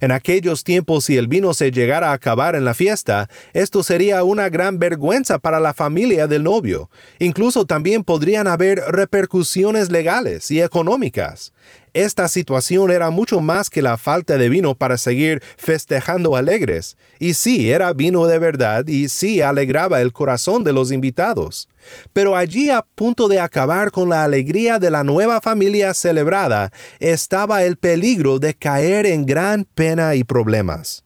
En 0.00 0.12
aquellos 0.12 0.64
tiempos, 0.64 1.04
si 1.04 1.16
el 1.16 1.28
vino 1.28 1.54
se 1.54 1.70
llegara 1.70 2.10
a 2.10 2.14
acabar 2.14 2.54
en 2.56 2.64
la 2.64 2.74
fiesta, 2.74 3.28
esto 3.52 3.82
sería 3.82 4.22
una 4.22 4.48
gran 4.48 4.78
vergüenza 4.78 5.38
para 5.38 5.60
la 5.60 5.72
familia 5.72 6.26
del 6.26 6.42
novio. 6.42 6.90
Incluso 7.18 7.64
también 7.64 8.04
podrían 8.04 8.46
haber 8.46 8.80
repercusiones 8.88 9.90
legales 9.90 10.50
y 10.50 10.60
económicas. 10.60 11.52
Esta 11.94 12.28
situación 12.28 12.90
era 12.90 13.10
mucho 13.10 13.40
más 13.40 13.68
que 13.68 13.82
la 13.82 13.98
falta 13.98 14.38
de 14.38 14.48
vino 14.48 14.74
para 14.74 14.96
seguir 14.96 15.42
festejando 15.58 16.36
alegres. 16.36 16.96
Y 17.18 17.34
sí, 17.34 17.70
era 17.70 17.92
vino 17.92 18.26
de 18.26 18.38
verdad 18.38 18.86
y 18.86 19.08
sí 19.10 19.42
alegraba 19.42 20.00
el 20.00 20.12
corazón 20.12 20.64
de 20.64 20.72
los 20.72 20.90
invitados. 20.90 21.68
Pero 22.12 22.34
allí 22.34 22.70
a 22.70 22.82
punto 22.82 23.28
de 23.28 23.40
acabar 23.40 23.90
con 23.90 24.08
la 24.08 24.24
alegría 24.24 24.78
de 24.78 24.90
la 24.90 25.04
nueva 25.04 25.40
familia 25.40 25.92
celebrada 25.92 26.72
estaba 26.98 27.62
el 27.64 27.76
peligro 27.76 28.38
de 28.38 28.54
caer 28.54 29.04
en 29.04 29.26
gran 29.26 29.64
pena 29.64 30.14
y 30.14 30.24
problemas. 30.24 31.04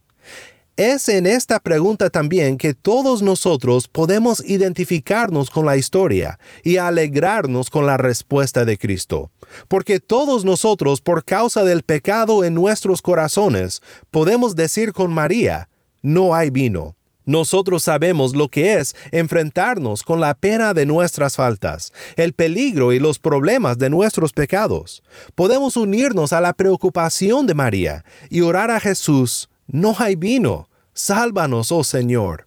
Es 0.76 1.08
en 1.08 1.26
esta 1.26 1.58
pregunta 1.58 2.10
también 2.10 2.58
que 2.58 2.74
todos 2.74 3.22
nosotros 3.22 3.88
podemos 3.88 4.44
identificarnos 4.44 5.48
con 5.48 5.64
la 5.64 5.78
historia 5.78 6.38
y 6.62 6.76
alegrarnos 6.76 7.70
con 7.70 7.86
la 7.86 7.96
respuesta 7.96 8.66
de 8.66 8.76
Cristo. 8.76 9.30
Porque 9.68 10.00
todos 10.00 10.44
nosotros, 10.44 11.00
por 11.00 11.24
causa 11.24 11.64
del 11.64 11.82
pecado 11.82 12.44
en 12.44 12.52
nuestros 12.52 13.00
corazones, 13.00 13.80
podemos 14.10 14.54
decir 14.54 14.92
con 14.92 15.14
María, 15.14 15.70
no 16.02 16.34
hay 16.34 16.50
vino. 16.50 16.94
Nosotros 17.24 17.82
sabemos 17.82 18.36
lo 18.36 18.48
que 18.48 18.74
es 18.74 18.94
enfrentarnos 19.12 20.02
con 20.02 20.20
la 20.20 20.34
pena 20.34 20.74
de 20.74 20.84
nuestras 20.84 21.36
faltas, 21.36 21.94
el 22.16 22.34
peligro 22.34 22.92
y 22.92 22.98
los 22.98 23.18
problemas 23.18 23.78
de 23.78 23.88
nuestros 23.88 24.34
pecados. 24.34 25.02
Podemos 25.34 25.78
unirnos 25.78 26.34
a 26.34 26.42
la 26.42 26.52
preocupación 26.52 27.46
de 27.46 27.54
María 27.54 28.04
y 28.28 28.42
orar 28.42 28.70
a 28.70 28.78
Jesús, 28.78 29.48
no 29.66 29.94
hay 29.98 30.16
vino, 30.16 30.68
sálvanos, 30.94 31.72
oh 31.72 31.84
Señor. 31.84 32.46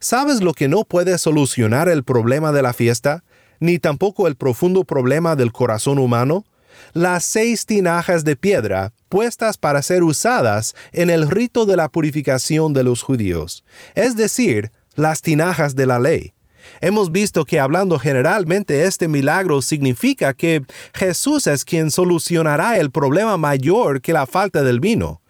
¿Sabes 0.00 0.42
lo 0.42 0.54
que 0.54 0.68
no 0.68 0.84
puede 0.84 1.18
solucionar 1.18 1.88
el 1.88 2.04
problema 2.04 2.52
de 2.52 2.62
la 2.62 2.72
fiesta? 2.72 3.24
Ni 3.60 3.78
tampoco 3.78 4.26
el 4.26 4.36
profundo 4.36 4.84
problema 4.84 5.36
del 5.36 5.52
corazón 5.52 5.98
humano? 5.98 6.44
Las 6.92 7.24
seis 7.24 7.66
tinajas 7.66 8.24
de 8.24 8.36
piedra 8.36 8.92
puestas 9.08 9.58
para 9.58 9.82
ser 9.82 10.02
usadas 10.02 10.74
en 10.92 11.10
el 11.10 11.28
rito 11.28 11.66
de 11.66 11.76
la 11.76 11.88
purificación 11.88 12.72
de 12.72 12.84
los 12.84 13.02
judíos, 13.02 13.64
es 13.94 14.16
decir, 14.16 14.70
las 14.94 15.22
tinajas 15.22 15.74
de 15.74 15.86
la 15.86 15.98
ley. 15.98 16.34
Hemos 16.80 17.10
visto 17.10 17.44
que 17.44 17.60
hablando 17.60 17.98
generalmente 17.98 18.84
este 18.84 19.08
milagro 19.08 19.62
significa 19.62 20.34
que 20.34 20.62
Jesús 20.94 21.46
es 21.46 21.64
quien 21.64 21.90
solucionará 21.90 22.76
el 22.78 22.90
problema 22.90 23.36
mayor 23.36 24.00
que 24.00 24.12
la 24.12 24.26
falta 24.26 24.62
del 24.62 24.80
vino. 24.80 25.20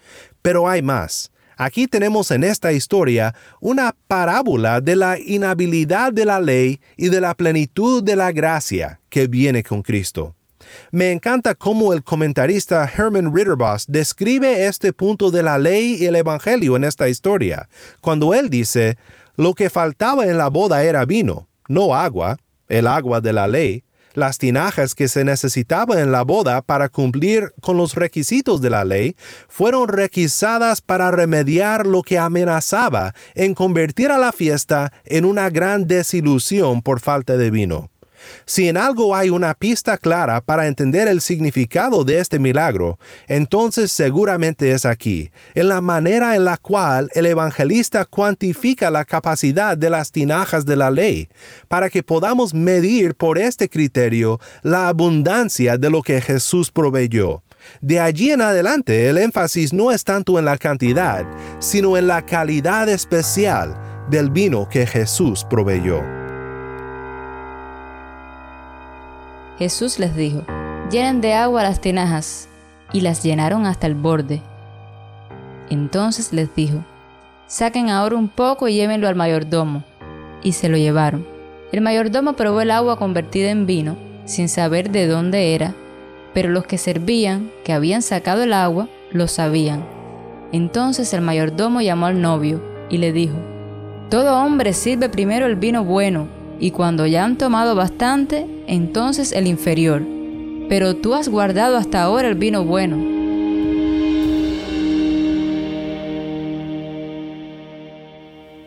Pero 0.49 0.67
hay 0.67 0.81
más. 0.81 1.31
Aquí 1.59 1.87
tenemos 1.87 2.31
en 2.31 2.43
esta 2.43 2.73
historia 2.73 3.35
una 3.61 3.95
parábola 4.07 4.81
de 4.81 4.97
la 4.97 5.19
inhabilidad 5.19 6.11
de 6.11 6.25
la 6.25 6.40
ley 6.40 6.81
y 6.97 7.11
de 7.11 7.21
la 7.21 7.35
plenitud 7.35 8.02
de 8.02 8.17
la 8.17 8.33
gracia 8.33 8.99
que 9.11 9.26
viene 9.26 9.62
con 9.62 9.83
Cristo. 9.83 10.37
Me 10.90 11.12
encanta 11.12 11.55
cómo 11.55 11.93
el 11.93 12.02
comentarista 12.02 12.90
Herman 12.90 13.31
Ritterboss 13.37 13.85
describe 13.88 14.64
este 14.64 14.95
punto 14.95 15.31
de 15.31 15.43
la 15.43 15.59
ley 15.59 15.99
y 16.00 16.07
el 16.07 16.17
Evangelio 16.17 16.76
en 16.76 16.85
esta 16.85 17.11
historia, 17.11 17.69
cuando 18.00 18.33
él 18.33 18.49
dice, 18.49 18.97
lo 19.37 19.52
que 19.52 19.69
faltaba 19.69 20.25
en 20.25 20.38
la 20.38 20.49
boda 20.49 20.83
era 20.83 21.05
vino, 21.05 21.47
no 21.69 21.95
agua, 21.95 22.38
el 22.71 22.87
agua 22.87 23.21
de 23.21 23.35
la 23.35 23.47
ley, 23.47 23.85
las 24.15 24.38
tinajas 24.38 24.95
que 24.95 25.09
se 25.09 25.25
necesitaban 25.25 25.99
en 25.99 26.12
la 26.12 26.23
boda 26.23 26.62
para 26.62 26.88
cumplir 26.88 27.53
con 27.61 27.77
los 27.77 27.95
requisitos 27.95 28.61
de 28.61 28.71
la 28.71 28.85
ley 28.85 29.17
fueron 29.49 29.88
requisadas 29.88 30.81
para 30.81 31.11
remediar 31.11 31.87
lo 31.87 32.02
que 32.02 32.19
amenazaba 32.19 33.15
en 33.35 33.54
convertir 33.54 34.11
a 34.11 34.19
la 34.19 34.32
fiesta 34.32 34.93
en 35.04 35.25
una 35.25 35.50
gran 35.50 35.87
desilusión 35.87 36.82
por 36.82 37.00
falta 37.00 37.37
de 37.37 37.50
vino. 37.50 37.91
Si 38.47 38.69
en 38.69 38.76
algo 38.76 39.14
hay 39.14 39.30
una 39.30 39.54
pista 39.54 39.99
clara 39.99 40.41
para 40.41 40.67
entender 40.67 41.08
el 41.08 41.21
significado 41.21 42.04
de 42.04 42.19
este 42.19 42.38
milagro, 42.38 42.99
entonces 43.26 43.93
seguramente 43.93 44.73
es 44.73 44.84
aquí, 44.84 45.30
en 45.54 45.69
la 45.69 45.80
manera 45.80 46.36
en 46.36 46.45
la 46.45 46.56
cual 46.56 47.10
el 47.14 47.26
evangelista 47.26 48.04
cuantifica 48.04 48.91
la 48.91 49.04
capacidad 49.04 49.76
de 49.76 49.91
las 49.91 50.12
tinajas 50.12 50.64
de 50.64 50.76
la 50.76 50.91
ley, 50.91 51.28
para 51.69 51.91
que 51.91 52.02
podamos 52.02 52.54
medir 52.54 53.14
por 53.14 53.38
este 53.38 53.69
criterio 53.69 54.41
la 54.62 54.88
abundancia 54.88 55.76
de 55.76 55.91
lo 55.91 56.02
que 56.02 56.21
Jesús 56.21 56.71
proveyó. 56.71 57.43
De 57.80 58.00
allí 58.00 58.30
en 58.30 58.41
adelante 58.41 59.08
el 59.08 59.19
énfasis 59.19 59.73
no 59.73 59.91
es 59.91 60.04
tanto 60.04 60.38
en 60.38 60.45
la 60.45 60.56
cantidad, 60.56 61.26
sino 61.58 61.97
en 61.97 62.06
la 62.06 62.25
calidad 62.25 62.88
especial 62.88 63.76
del 64.10 64.30
vino 64.30 64.69
que 64.69 64.86
Jesús 64.86 65.47
proveyó. 65.49 66.18
Jesús 69.58 69.99
les 69.99 70.14
dijo, 70.14 70.44
llenen 70.88 71.21
de 71.21 71.34
agua 71.34 71.64
las 71.64 71.80
tinajas, 71.80 72.49
y 72.92 73.00
las 73.00 73.23
llenaron 73.23 73.66
hasta 73.66 73.86
el 73.86 73.94
borde. 73.94 74.40
Entonces 75.68 76.32
les 76.32 76.54
dijo, 76.54 76.84
saquen 77.47 77.90
ahora 77.90 78.16
un 78.16 78.28
poco 78.28 78.68
y 78.68 78.75
llévenlo 78.75 79.08
al 79.08 79.16
mayordomo. 79.16 79.82
Y 80.42 80.52
se 80.52 80.68
lo 80.68 80.76
llevaron. 80.76 81.26
El 81.73 81.80
mayordomo 81.80 82.34
probó 82.34 82.60
el 82.60 82.71
agua 82.71 82.97
convertida 82.97 83.50
en 83.50 83.66
vino, 83.66 83.97
sin 84.25 84.49
saber 84.49 84.90
de 84.90 85.06
dónde 85.06 85.54
era, 85.54 85.75
pero 86.32 86.50
los 86.50 86.64
que 86.64 86.78
servían, 86.78 87.50
que 87.64 87.73
habían 87.73 88.02
sacado 88.02 88.44
el 88.44 88.52
agua, 88.52 88.88
lo 89.10 89.26
sabían. 89.26 89.84
Entonces 90.52 91.12
el 91.12 91.21
mayordomo 91.21 91.80
llamó 91.80 92.06
al 92.06 92.23
novio 92.23 92.62
y 92.88 92.99
le 92.99 93.12
dijo, 93.12 93.36
Todo 94.08 94.38
hombre 94.38 94.73
sirve 94.73 95.08
primero 95.08 95.47
el 95.47 95.56
vino 95.56 95.84
bueno, 95.84 96.28
y 96.60 96.71
cuando 96.73 97.06
ya 97.06 97.25
han 97.25 97.38
tomado 97.38 97.75
bastante, 97.75 98.47
entonces 98.66 99.32
el 99.32 99.47
inferior. 99.47 100.02
Pero 100.68 100.97
tú 100.97 101.14
has 101.14 101.28
guardado 101.28 101.76
hasta 101.76 102.02
ahora 102.02 102.28
el 102.28 102.34
vino 102.34 102.64
bueno. 102.64 102.97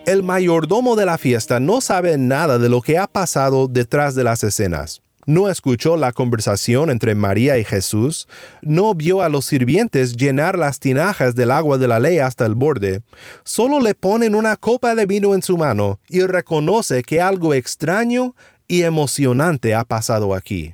El 0.06 0.24
mayordomo 0.24 0.96
de 0.96 1.06
la 1.06 1.18
fiesta 1.18 1.60
no 1.60 1.80
sabe 1.80 2.18
nada 2.18 2.58
de 2.58 2.70
lo 2.70 2.82
que 2.82 2.98
ha 2.98 3.08
pasado 3.08 3.68
detrás 3.68 4.16
de 4.16 4.24
las 4.24 4.44
escenas. 4.44 5.02
No 5.26 5.50
escuchó 5.50 5.98
la 5.98 6.14
conversación 6.14 6.90
entre 6.90 7.14
María 7.14 7.58
y 7.58 7.64
Jesús, 7.64 8.28
no 8.62 8.96
vio 8.96 9.22
a 9.22 9.30
los 9.30 9.46
sirvientes 9.46 10.16
llenar 10.16 10.58
las 10.58 10.80
tinajas 10.80 11.36
del 11.36 11.52
agua 11.52 11.78
de 11.78 11.88
la 11.88 12.00
ley 12.00 12.18
hasta 12.20 12.46
el 12.46 12.56
borde, 12.56 13.02
solo 13.44 13.80
le 13.80 13.94
ponen 13.94 14.34
una 14.34 14.56
copa 14.56 14.96
de 14.96 15.06
vino 15.06 15.36
en 15.36 15.44
su 15.44 15.58
mano 15.58 16.00
y 16.10 16.22
reconoce 16.22 17.04
que 17.04 17.22
algo 17.22 17.54
extraño 17.54 18.36
y 18.68 18.84
emocionante 18.84 19.76
ha 19.76 19.84
pasado 19.84 20.34
aquí. 20.34 20.74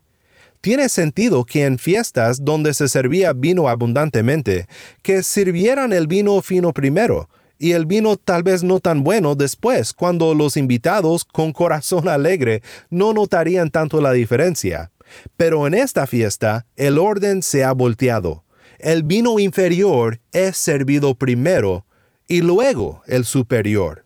Tiene 0.61 0.89
sentido 0.89 1.45
que 1.45 1.65
en 1.65 1.77
fiestas 1.77 2.43
donde 2.43 2.73
se 2.73 2.87
servía 2.87 3.33
vino 3.33 3.69
abundantemente, 3.69 4.67
que 5.01 5.23
sirvieran 5.23 5.93
el 5.93 6.07
vino 6.07 6.41
fino 6.41 6.73
primero, 6.73 7.29
y 7.59 7.71
el 7.71 7.85
vino 7.85 8.17
tal 8.17 8.43
vez 8.43 8.63
no 8.63 8.79
tan 8.79 9.03
bueno 9.03 9.35
después, 9.35 9.93
cuando 9.93 10.33
los 10.33 10.57
invitados 10.57 11.25
con 11.25 11.53
corazón 11.53 12.07
alegre 12.07 12.61
no 12.89 13.13
notarían 13.13 13.69
tanto 13.69 14.01
la 14.01 14.11
diferencia. 14.11 14.91
Pero 15.37 15.67
en 15.67 15.73
esta 15.73 16.05
fiesta 16.05 16.65
el 16.75 16.97
orden 16.97 17.41
se 17.41 17.63
ha 17.63 17.71
volteado. 17.71 18.43
El 18.79 19.03
vino 19.03 19.39
inferior 19.39 20.19
es 20.31 20.57
servido 20.57 21.15
primero 21.15 21.85
y 22.27 22.41
luego 22.41 23.01
el 23.07 23.25
superior. 23.25 24.05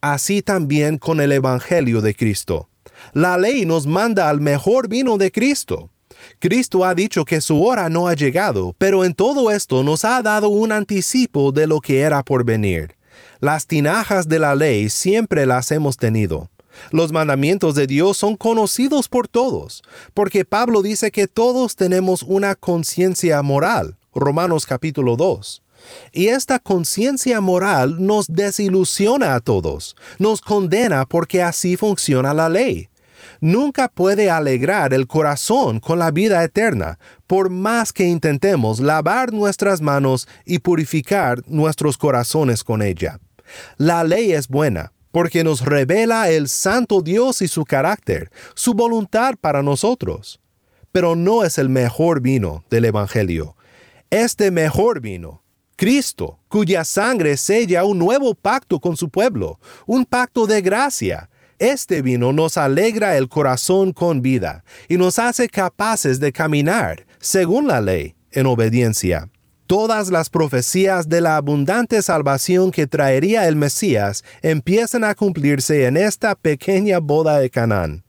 Así 0.00 0.42
también 0.42 0.98
con 0.98 1.20
el 1.20 1.32
Evangelio 1.32 2.00
de 2.00 2.14
Cristo. 2.14 2.68
La 3.12 3.38
ley 3.38 3.64
nos 3.64 3.86
manda 3.86 4.28
al 4.28 4.40
mejor 4.40 4.88
vino 4.88 5.16
de 5.16 5.30
Cristo. 5.30 5.91
Cristo 6.38 6.84
ha 6.84 6.94
dicho 6.94 7.24
que 7.24 7.40
su 7.40 7.62
hora 7.64 7.88
no 7.88 8.08
ha 8.08 8.14
llegado, 8.14 8.74
pero 8.78 9.04
en 9.04 9.14
todo 9.14 9.50
esto 9.50 9.82
nos 9.82 10.04
ha 10.04 10.22
dado 10.22 10.48
un 10.48 10.72
anticipo 10.72 11.52
de 11.52 11.66
lo 11.66 11.80
que 11.80 12.00
era 12.00 12.22
por 12.22 12.44
venir. 12.44 12.96
Las 13.40 13.66
tinajas 13.66 14.28
de 14.28 14.38
la 14.38 14.54
ley 14.54 14.88
siempre 14.88 15.46
las 15.46 15.70
hemos 15.72 15.96
tenido. 15.96 16.50
Los 16.90 17.12
mandamientos 17.12 17.74
de 17.74 17.86
Dios 17.86 18.16
son 18.16 18.36
conocidos 18.36 19.08
por 19.08 19.28
todos, 19.28 19.82
porque 20.14 20.44
Pablo 20.44 20.82
dice 20.82 21.10
que 21.10 21.26
todos 21.26 21.76
tenemos 21.76 22.22
una 22.22 22.54
conciencia 22.54 23.42
moral. 23.42 23.96
Romanos 24.14 24.66
capítulo 24.66 25.16
2. 25.16 25.62
Y 26.12 26.28
esta 26.28 26.58
conciencia 26.58 27.40
moral 27.40 27.96
nos 27.98 28.28
desilusiona 28.28 29.34
a 29.34 29.40
todos, 29.40 29.96
nos 30.18 30.40
condena 30.40 31.04
porque 31.06 31.42
así 31.42 31.76
funciona 31.76 32.32
la 32.32 32.48
ley 32.48 32.88
nunca 33.42 33.88
puede 33.88 34.30
alegrar 34.30 34.94
el 34.94 35.06
corazón 35.06 35.80
con 35.80 35.98
la 35.98 36.10
vida 36.10 36.42
eterna, 36.42 36.98
por 37.26 37.50
más 37.50 37.92
que 37.92 38.04
intentemos 38.04 38.80
lavar 38.80 39.32
nuestras 39.32 39.82
manos 39.82 40.28
y 40.46 40.60
purificar 40.60 41.42
nuestros 41.46 41.98
corazones 41.98 42.64
con 42.64 42.80
ella. 42.80 43.18
La 43.76 44.04
ley 44.04 44.32
es 44.32 44.48
buena 44.48 44.92
porque 45.10 45.44
nos 45.44 45.60
revela 45.60 46.30
el 46.30 46.48
santo 46.48 47.02
Dios 47.02 47.42
y 47.42 47.48
su 47.48 47.64
carácter, 47.64 48.30
su 48.54 48.74
voluntad 48.74 49.34
para 49.40 49.62
nosotros. 49.62 50.40
Pero 50.92 51.16
no 51.16 51.44
es 51.44 51.58
el 51.58 51.68
mejor 51.68 52.20
vino 52.20 52.64
del 52.70 52.86
Evangelio. 52.86 53.56
Este 54.10 54.50
mejor 54.50 55.00
vino, 55.00 55.42
Cristo, 55.76 56.38
cuya 56.48 56.84
sangre 56.84 57.36
sella 57.36 57.84
un 57.84 57.98
nuevo 57.98 58.34
pacto 58.34 58.78
con 58.78 58.96
su 58.96 59.08
pueblo, 59.08 59.58
un 59.84 60.04
pacto 60.04 60.46
de 60.46 60.62
gracia. 60.62 61.28
Este 61.62 62.02
vino 62.02 62.32
nos 62.32 62.56
alegra 62.56 63.16
el 63.16 63.28
corazón 63.28 63.92
con 63.92 64.20
vida 64.20 64.64
y 64.88 64.96
nos 64.96 65.20
hace 65.20 65.48
capaces 65.48 66.18
de 66.18 66.32
caminar, 66.32 67.06
según 67.20 67.68
la 67.68 67.80
ley, 67.80 68.16
en 68.32 68.46
obediencia 68.46 69.30
todas 69.68 70.10
las 70.10 70.28
profecías 70.28 71.08
de 71.08 71.20
la 71.20 71.36
abundante 71.36 72.02
salvación 72.02 72.72
que 72.72 72.88
traería 72.88 73.46
el 73.46 73.54
Mesías 73.54 74.24
empiezan 74.42 75.04
a 75.04 75.14
cumplirse 75.14 75.86
en 75.86 75.96
esta 75.96 76.34
pequeña 76.34 76.98
boda 76.98 77.38
de 77.38 77.48
Canaán. 77.48 78.02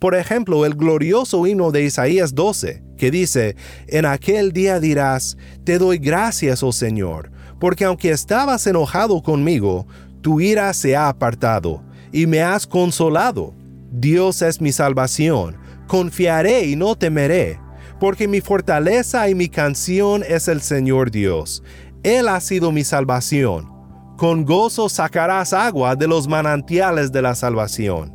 Por 0.00 0.16
ejemplo, 0.16 0.66
el 0.66 0.74
glorioso 0.74 1.46
himno 1.46 1.70
de 1.70 1.84
Isaías 1.84 2.34
12, 2.34 2.82
que 2.98 3.12
dice, 3.12 3.54
En 3.86 4.04
aquel 4.04 4.52
día 4.52 4.80
dirás, 4.80 5.38
Te 5.64 5.78
doy 5.78 5.98
gracias, 5.98 6.64
oh 6.64 6.72
Señor, 6.72 7.30
porque 7.60 7.84
aunque 7.84 8.10
estabas 8.10 8.66
enojado 8.66 9.22
conmigo, 9.22 9.86
tu 10.20 10.40
ira 10.40 10.74
se 10.74 10.96
ha 10.96 11.08
apartado, 11.08 11.82
y 12.12 12.26
me 12.26 12.42
has 12.42 12.66
consolado. 12.66 13.54
Dios 13.90 14.42
es 14.42 14.60
mi 14.60 14.72
salvación, 14.72 15.56
confiaré 15.86 16.66
y 16.66 16.76
no 16.76 16.96
temeré 16.96 17.58
porque 17.98 18.28
mi 18.28 18.40
fortaleza 18.40 19.28
y 19.28 19.34
mi 19.34 19.48
canción 19.48 20.22
es 20.26 20.48
el 20.48 20.60
Señor 20.60 21.10
Dios. 21.10 21.62
Él 22.02 22.28
ha 22.28 22.40
sido 22.40 22.72
mi 22.72 22.84
salvación. 22.84 23.72
Con 24.16 24.44
gozo 24.44 24.88
sacarás 24.88 25.52
agua 25.52 25.96
de 25.96 26.08
los 26.08 26.28
manantiales 26.28 27.12
de 27.12 27.22
la 27.22 27.34
salvación. 27.34 28.14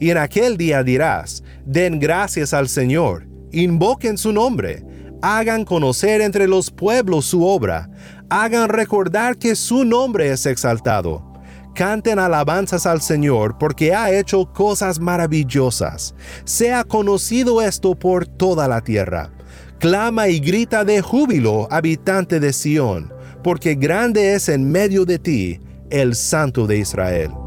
Y 0.00 0.10
en 0.10 0.18
aquel 0.18 0.56
día 0.56 0.82
dirás, 0.82 1.42
den 1.64 1.98
gracias 1.98 2.52
al 2.52 2.68
Señor, 2.68 3.26
invoquen 3.52 4.18
su 4.18 4.32
nombre, 4.32 4.84
hagan 5.22 5.64
conocer 5.64 6.20
entre 6.20 6.48
los 6.48 6.70
pueblos 6.70 7.26
su 7.26 7.44
obra, 7.46 7.90
hagan 8.28 8.68
recordar 8.68 9.36
que 9.36 9.54
su 9.54 9.84
nombre 9.84 10.30
es 10.30 10.46
exaltado 10.46 11.31
Canten 11.74 12.18
alabanzas 12.18 12.86
al 12.86 13.00
Señor 13.00 13.56
porque 13.58 13.94
ha 13.94 14.12
hecho 14.12 14.52
cosas 14.52 15.00
maravillosas. 15.00 16.14
Sea 16.44 16.84
conocido 16.84 17.62
esto 17.62 17.94
por 17.94 18.26
toda 18.26 18.68
la 18.68 18.82
tierra. 18.82 19.30
Clama 19.78 20.28
y 20.28 20.38
grita 20.38 20.84
de 20.84 21.00
júbilo, 21.00 21.66
habitante 21.70 22.38
de 22.40 22.52
Sión, 22.52 23.12
porque 23.42 23.74
grande 23.74 24.34
es 24.34 24.48
en 24.48 24.70
medio 24.70 25.04
de 25.04 25.18
ti 25.18 25.60
el 25.90 26.14
Santo 26.14 26.66
de 26.66 26.78
Israel. 26.78 27.41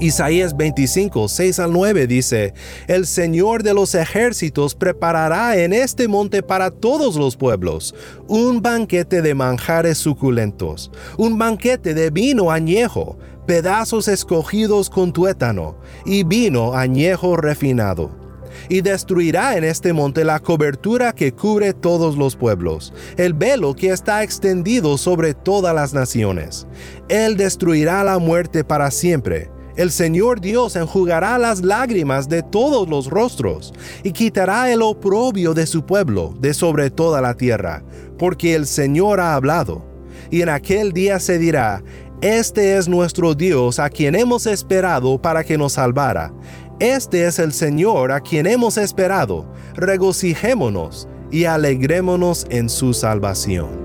Isaías 0.00 0.56
25, 0.56 1.28
6 1.28 1.58
al 1.60 1.72
9 1.72 2.06
dice, 2.06 2.52
El 2.88 3.06
Señor 3.06 3.62
de 3.62 3.74
los 3.74 3.94
ejércitos 3.94 4.74
preparará 4.74 5.56
en 5.56 5.72
este 5.72 6.08
monte 6.08 6.42
para 6.42 6.70
todos 6.70 7.16
los 7.16 7.36
pueblos 7.36 7.94
un 8.26 8.60
banquete 8.60 9.22
de 9.22 9.34
manjares 9.34 9.98
suculentos, 9.98 10.90
un 11.16 11.38
banquete 11.38 11.94
de 11.94 12.10
vino 12.10 12.50
añejo, 12.50 13.18
pedazos 13.46 14.08
escogidos 14.08 14.90
con 14.90 15.12
tuétano 15.12 15.76
y 16.04 16.24
vino 16.24 16.74
añejo 16.74 17.36
refinado 17.36 18.24
y 18.68 18.80
destruirá 18.80 19.56
en 19.56 19.64
este 19.64 19.92
monte 19.92 20.24
la 20.24 20.40
cobertura 20.40 21.12
que 21.12 21.32
cubre 21.32 21.72
todos 21.72 22.16
los 22.16 22.36
pueblos, 22.36 22.92
el 23.16 23.34
velo 23.34 23.74
que 23.74 23.90
está 23.90 24.22
extendido 24.22 24.98
sobre 24.98 25.34
todas 25.34 25.74
las 25.74 25.92
naciones. 25.92 26.66
Él 27.08 27.36
destruirá 27.36 28.04
la 28.04 28.18
muerte 28.18 28.64
para 28.64 28.90
siempre, 28.90 29.50
el 29.76 29.90
Señor 29.90 30.40
Dios 30.40 30.76
enjugará 30.76 31.36
las 31.38 31.62
lágrimas 31.62 32.28
de 32.28 32.42
todos 32.42 32.88
los 32.88 33.08
rostros 33.08 33.72
y 34.02 34.12
quitará 34.12 34.70
el 34.70 34.82
oprobio 34.82 35.52
de 35.52 35.66
su 35.66 35.84
pueblo 35.84 36.34
de 36.38 36.54
sobre 36.54 36.90
toda 36.90 37.20
la 37.20 37.34
tierra, 37.34 37.82
porque 38.18 38.54
el 38.54 38.66
Señor 38.66 39.20
ha 39.20 39.34
hablado. 39.34 39.84
Y 40.30 40.42
en 40.42 40.48
aquel 40.48 40.92
día 40.92 41.18
se 41.18 41.38
dirá, 41.38 41.82
Este 42.20 42.76
es 42.76 42.88
nuestro 42.88 43.34
Dios 43.34 43.78
a 43.78 43.90
quien 43.90 44.14
hemos 44.14 44.46
esperado 44.46 45.20
para 45.20 45.42
que 45.42 45.58
nos 45.58 45.74
salvara. 45.74 46.32
Este 46.78 47.26
es 47.26 47.38
el 47.38 47.52
Señor 47.52 48.12
a 48.12 48.20
quien 48.20 48.46
hemos 48.46 48.78
esperado. 48.78 49.46
Regocijémonos 49.74 51.08
y 51.30 51.44
alegrémonos 51.44 52.46
en 52.48 52.68
su 52.68 52.94
salvación. 52.94 53.83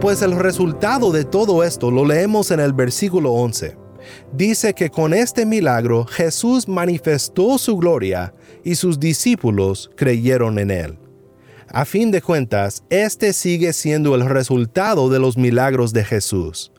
Pues 0.00 0.22
el 0.22 0.34
resultado 0.34 1.12
de 1.12 1.26
todo 1.26 1.62
esto 1.62 1.90
lo 1.90 2.06
leemos 2.06 2.50
en 2.50 2.60
el 2.60 2.72
versículo 2.72 3.32
11. 3.32 3.76
Dice 4.32 4.72
que 4.72 4.88
con 4.88 5.12
este 5.12 5.44
milagro 5.44 6.06
Jesús 6.06 6.66
manifestó 6.66 7.58
su 7.58 7.76
gloria 7.76 8.32
y 8.64 8.76
sus 8.76 8.98
discípulos 8.98 9.90
creyeron 9.96 10.58
en 10.58 10.70
él. 10.70 10.98
A 11.68 11.84
fin 11.84 12.10
de 12.10 12.22
cuentas, 12.22 12.82
este 12.88 13.34
sigue 13.34 13.74
siendo 13.74 14.14
el 14.14 14.26
resultado 14.26 15.10
de 15.10 15.18
los 15.18 15.36
milagros 15.36 15.92
de 15.92 16.02
Jesús. 16.02 16.72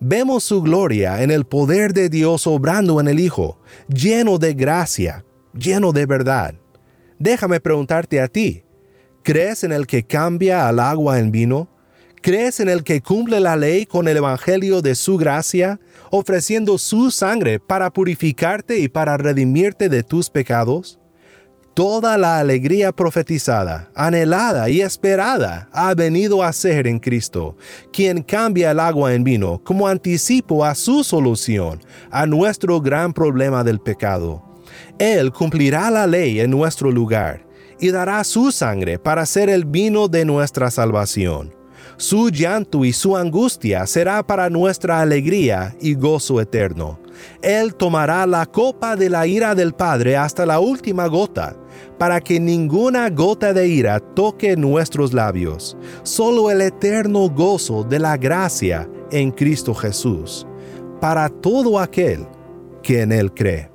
Vemos 0.00 0.42
su 0.42 0.62
gloria 0.62 1.22
en 1.22 1.30
el 1.30 1.44
poder 1.44 1.92
de 1.92 2.08
Dios 2.08 2.46
obrando 2.46 3.00
en 3.00 3.06
el 3.06 3.20
Hijo, 3.20 3.60
lleno 3.86 4.38
de 4.38 4.54
gracia, 4.54 5.26
lleno 5.52 5.92
de 5.92 6.06
verdad. 6.06 6.54
Déjame 7.18 7.60
preguntarte 7.60 8.18
a 8.18 8.28
ti, 8.28 8.64
¿crees 9.22 9.62
en 9.62 9.72
el 9.72 9.86
que 9.86 10.04
cambia 10.04 10.66
al 10.68 10.80
agua 10.80 11.18
en 11.18 11.30
vino? 11.30 11.68
¿Crees 12.22 12.60
en 12.60 12.68
el 12.68 12.84
que 12.84 13.02
cumple 13.02 13.40
la 13.40 13.56
ley 13.56 13.84
con 13.84 14.06
el 14.06 14.16
Evangelio 14.16 14.80
de 14.80 14.94
su 14.94 15.16
gracia, 15.16 15.80
ofreciendo 16.08 16.78
su 16.78 17.10
sangre 17.10 17.58
para 17.58 17.92
purificarte 17.92 18.78
y 18.78 18.86
para 18.86 19.16
redimirte 19.16 19.88
de 19.88 20.04
tus 20.04 20.30
pecados? 20.30 21.00
Toda 21.74 22.16
la 22.18 22.38
alegría 22.38 22.92
profetizada, 22.92 23.90
anhelada 23.96 24.70
y 24.70 24.82
esperada 24.82 25.68
ha 25.72 25.94
venido 25.94 26.44
a 26.44 26.52
ser 26.52 26.86
en 26.86 27.00
Cristo, 27.00 27.56
quien 27.92 28.22
cambia 28.22 28.70
el 28.70 28.78
agua 28.78 29.14
en 29.14 29.24
vino 29.24 29.60
como 29.64 29.88
anticipo 29.88 30.64
a 30.64 30.76
su 30.76 31.02
solución, 31.02 31.80
a 32.12 32.24
nuestro 32.24 32.80
gran 32.80 33.12
problema 33.12 33.64
del 33.64 33.80
pecado. 33.80 34.44
Él 35.00 35.32
cumplirá 35.32 35.90
la 35.90 36.06
ley 36.06 36.38
en 36.38 36.52
nuestro 36.52 36.92
lugar 36.92 37.44
y 37.80 37.90
dará 37.90 38.22
su 38.22 38.52
sangre 38.52 39.00
para 39.00 39.26
ser 39.26 39.50
el 39.50 39.64
vino 39.64 40.06
de 40.06 40.24
nuestra 40.24 40.70
salvación 40.70 41.61
su 42.02 42.30
llanto 42.30 42.84
y 42.84 42.92
su 42.92 43.16
angustia 43.16 43.86
será 43.86 44.26
para 44.26 44.50
nuestra 44.50 45.00
alegría 45.00 45.76
y 45.80 45.94
gozo 45.94 46.40
eterno. 46.40 46.98
Él 47.40 47.76
tomará 47.76 48.26
la 48.26 48.44
copa 48.44 48.96
de 48.96 49.08
la 49.08 49.24
ira 49.24 49.54
del 49.54 49.72
Padre 49.72 50.16
hasta 50.16 50.44
la 50.44 50.58
última 50.58 51.06
gota, 51.06 51.54
para 52.00 52.20
que 52.20 52.40
ninguna 52.40 53.08
gota 53.08 53.52
de 53.52 53.68
ira 53.68 54.00
toque 54.00 54.56
nuestros 54.56 55.12
labios, 55.12 55.76
solo 56.02 56.50
el 56.50 56.62
eterno 56.62 57.30
gozo 57.30 57.84
de 57.84 58.00
la 58.00 58.16
gracia 58.16 58.90
en 59.12 59.30
Cristo 59.30 59.72
Jesús, 59.72 60.44
para 61.00 61.28
todo 61.28 61.78
aquel 61.78 62.26
que 62.82 63.02
en 63.02 63.12
Él 63.12 63.32
cree. 63.32 63.71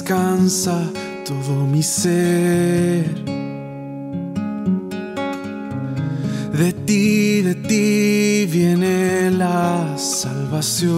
Descansa 0.00 0.80
todo 1.26 1.66
mi 1.66 1.82
ser. 1.82 3.04
De 6.56 6.72
ti, 6.86 7.42
de 7.42 7.54
ti 7.54 8.46
viene 8.50 9.30
la 9.30 9.96
salvación. 9.98 10.90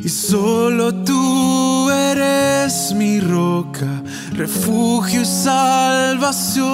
Y 0.00 0.08
solo 0.08 0.92
tú 1.04 1.90
eres 1.90 2.92
mi 2.96 3.20
roca, 3.20 4.02
refugio 4.32 5.22
y 5.22 5.24
salvación. 5.24 6.68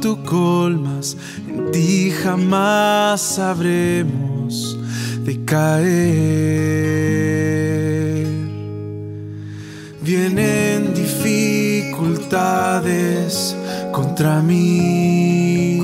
Tú 0.00 0.22
colmas, 0.24 1.16
en 1.48 1.72
ti 1.72 2.12
jamás 2.22 3.20
sabremos 3.20 4.35
de 5.26 5.44
caer. 5.44 5.84
Vienen 10.00 10.94
dificultades 10.94 13.54
contra 13.92 14.40
mí, 14.40 15.82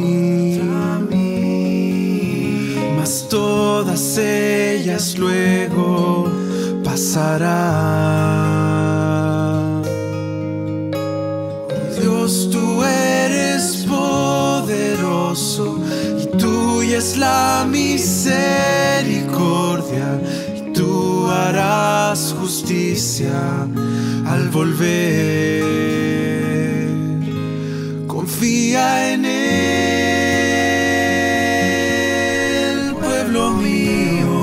mas 2.96 3.26
todas 3.28 4.16
ellas 4.16 5.18
luego 5.18 6.30
pasarán. 6.84 7.42
Dios, 12.00 12.48
tú 12.52 12.84
eres 12.84 13.84
poderoso 13.88 15.80
y 16.22 16.26
tuya 16.38 16.98
es 16.98 17.16
la 17.16 17.66
tú 17.68 19.01
harás 21.48 22.34
justicia 22.38 23.66
al 24.26 24.48
volver. 24.50 25.62
Confía 28.06 29.12
en 29.12 29.24
él, 29.24 29.74
pueblo 32.94 33.52
mío, 33.52 34.38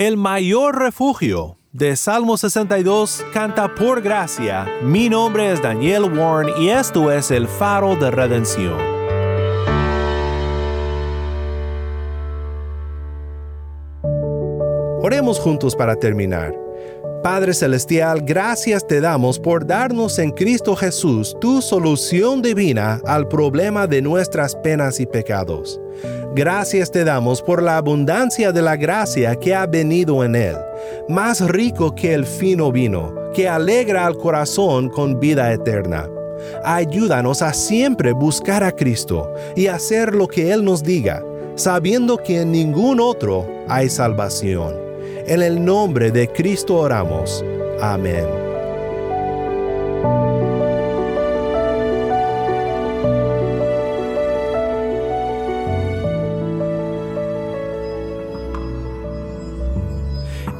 El 0.00 0.16
mayor 0.16 0.78
refugio 0.78 1.58
de 1.72 1.94
Salmo 1.94 2.38
62 2.38 3.22
canta 3.34 3.74
por 3.74 4.00
gracia. 4.00 4.66
Mi 4.82 5.10
nombre 5.10 5.52
es 5.52 5.60
Daniel 5.60 6.04
Warren 6.04 6.54
y 6.58 6.70
esto 6.70 7.12
es 7.12 7.30
el 7.30 7.46
faro 7.46 7.96
de 7.96 8.10
redención. 8.10 8.80
Oremos 15.02 15.38
juntos 15.38 15.76
para 15.76 15.94
terminar. 15.96 16.69
Padre 17.22 17.52
Celestial, 17.52 18.22
gracias 18.22 18.86
te 18.86 18.98
damos 18.98 19.38
por 19.38 19.66
darnos 19.66 20.18
en 20.18 20.30
Cristo 20.30 20.74
Jesús 20.74 21.36
tu 21.38 21.60
solución 21.60 22.40
divina 22.40 22.98
al 23.04 23.28
problema 23.28 23.86
de 23.86 24.00
nuestras 24.00 24.56
penas 24.56 25.00
y 25.00 25.06
pecados. 25.06 25.78
Gracias 26.34 26.90
te 26.90 27.04
damos 27.04 27.42
por 27.42 27.62
la 27.62 27.76
abundancia 27.76 28.52
de 28.52 28.62
la 28.62 28.76
gracia 28.76 29.36
que 29.36 29.54
ha 29.54 29.66
venido 29.66 30.24
en 30.24 30.34
Él, 30.34 30.56
más 31.10 31.46
rico 31.46 31.94
que 31.94 32.14
el 32.14 32.24
fino 32.24 32.72
vino, 32.72 33.14
que 33.34 33.46
alegra 33.46 34.06
al 34.06 34.16
corazón 34.16 34.88
con 34.88 35.20
vida 35.20 35.52
eterna. 35.52 36.08
Ayúdanos 36.64 37.42
a 37.42 37.52
siempre 37.52 38.12
buscar 38.12 38.64
a 38.64 38.72
Cristo 38.72 39.30
y 39.54 39.66
hacer 39.66 40.14
lo 40.14 40.26
que 40.26 40.52
Él 40.52 40.64
nos 40.64 40.82
diga, 40.82 41.22
sabiendo 41.54 42.16
que 42.16 42.40
en 42.40 42.52
ningún 42.52 42.98
otro 42.98 43.46
hay 43.68 43.90
salvación. 43.90 44.89
En 45.30 45.42
el 45.42 45.64
nombre 45.64 46.10
de 46.10 46.26
Cristo 46.26 46.74
oramos. 46.74 47.44
Amén. 47.80 48.26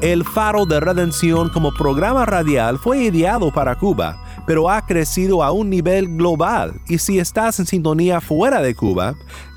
El 0.00 0.24
Faro 0.24 0.64
de 0.66 0.78
Redención 0.78 1.48
como 1.48 1.72
programa 1.72 2.24
radial 2.24 2.78
fue 2.78 2.98
ideado 2.98 3.52
para 3.52 3.74
Cuba, 3.74 4.22
pero 4.46 4.70
ha 4.70 4.86
crecido 4.86 5.42
a 5.42 5.50
un 5.50 5.68
nivel 5.68 6.16
global 6.16 6.80
y 6.86 6.98
si 6.98 7.18
estás 7.18 7.58
en 7.58 7.66
sintonía 7.66 8.20
fuera 8.20 8.62
de 8.62 8.76
Cuba, 8.76 9.16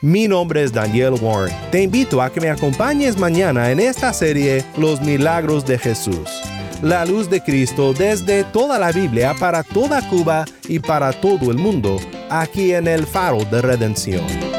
Mi 0.00 0.28
nombre 0.28 0.62
es 0.62 0.72
Daniel 0.72 1.14
Warren. 1.20 1.52
Te 1.72 1.82
invito 1.82 2.22
a 2.22 2.30
que 2.30 2.40
me 2.40 2.50
acompañes 2.50 3.18
mañana 3.18 3.72
en 3.72 3.80
esta 3.80 4.12
serie 4.12 4.64
Los 4.76 5.00
Milagros 5.00 5.66
de 5.66 5.76
Jesús. 5.76 6.40
La 6.82 7.04
luz 7.04 7.28
de 7.28 7.42
Cristo 7.42 7.92
desde 7.92 8.44
toda 8.44 8.78
la 8.78 8.92
Biblia 8.92 9.34
para 9.40 9.64
toda 9.64 10.08
Cuba 10.08 10.44
y 10.68 10.78
para 10.78 11.12
todo 11.12 11.50
el 11.50 11.58
mundo, 11.58 11.98
aquí 12.30 12.74
en 12.74 12.86
el 12.86 13.06
Faro 13.06 13.44
de 13.46 13.60
Redención. 13.60 14.57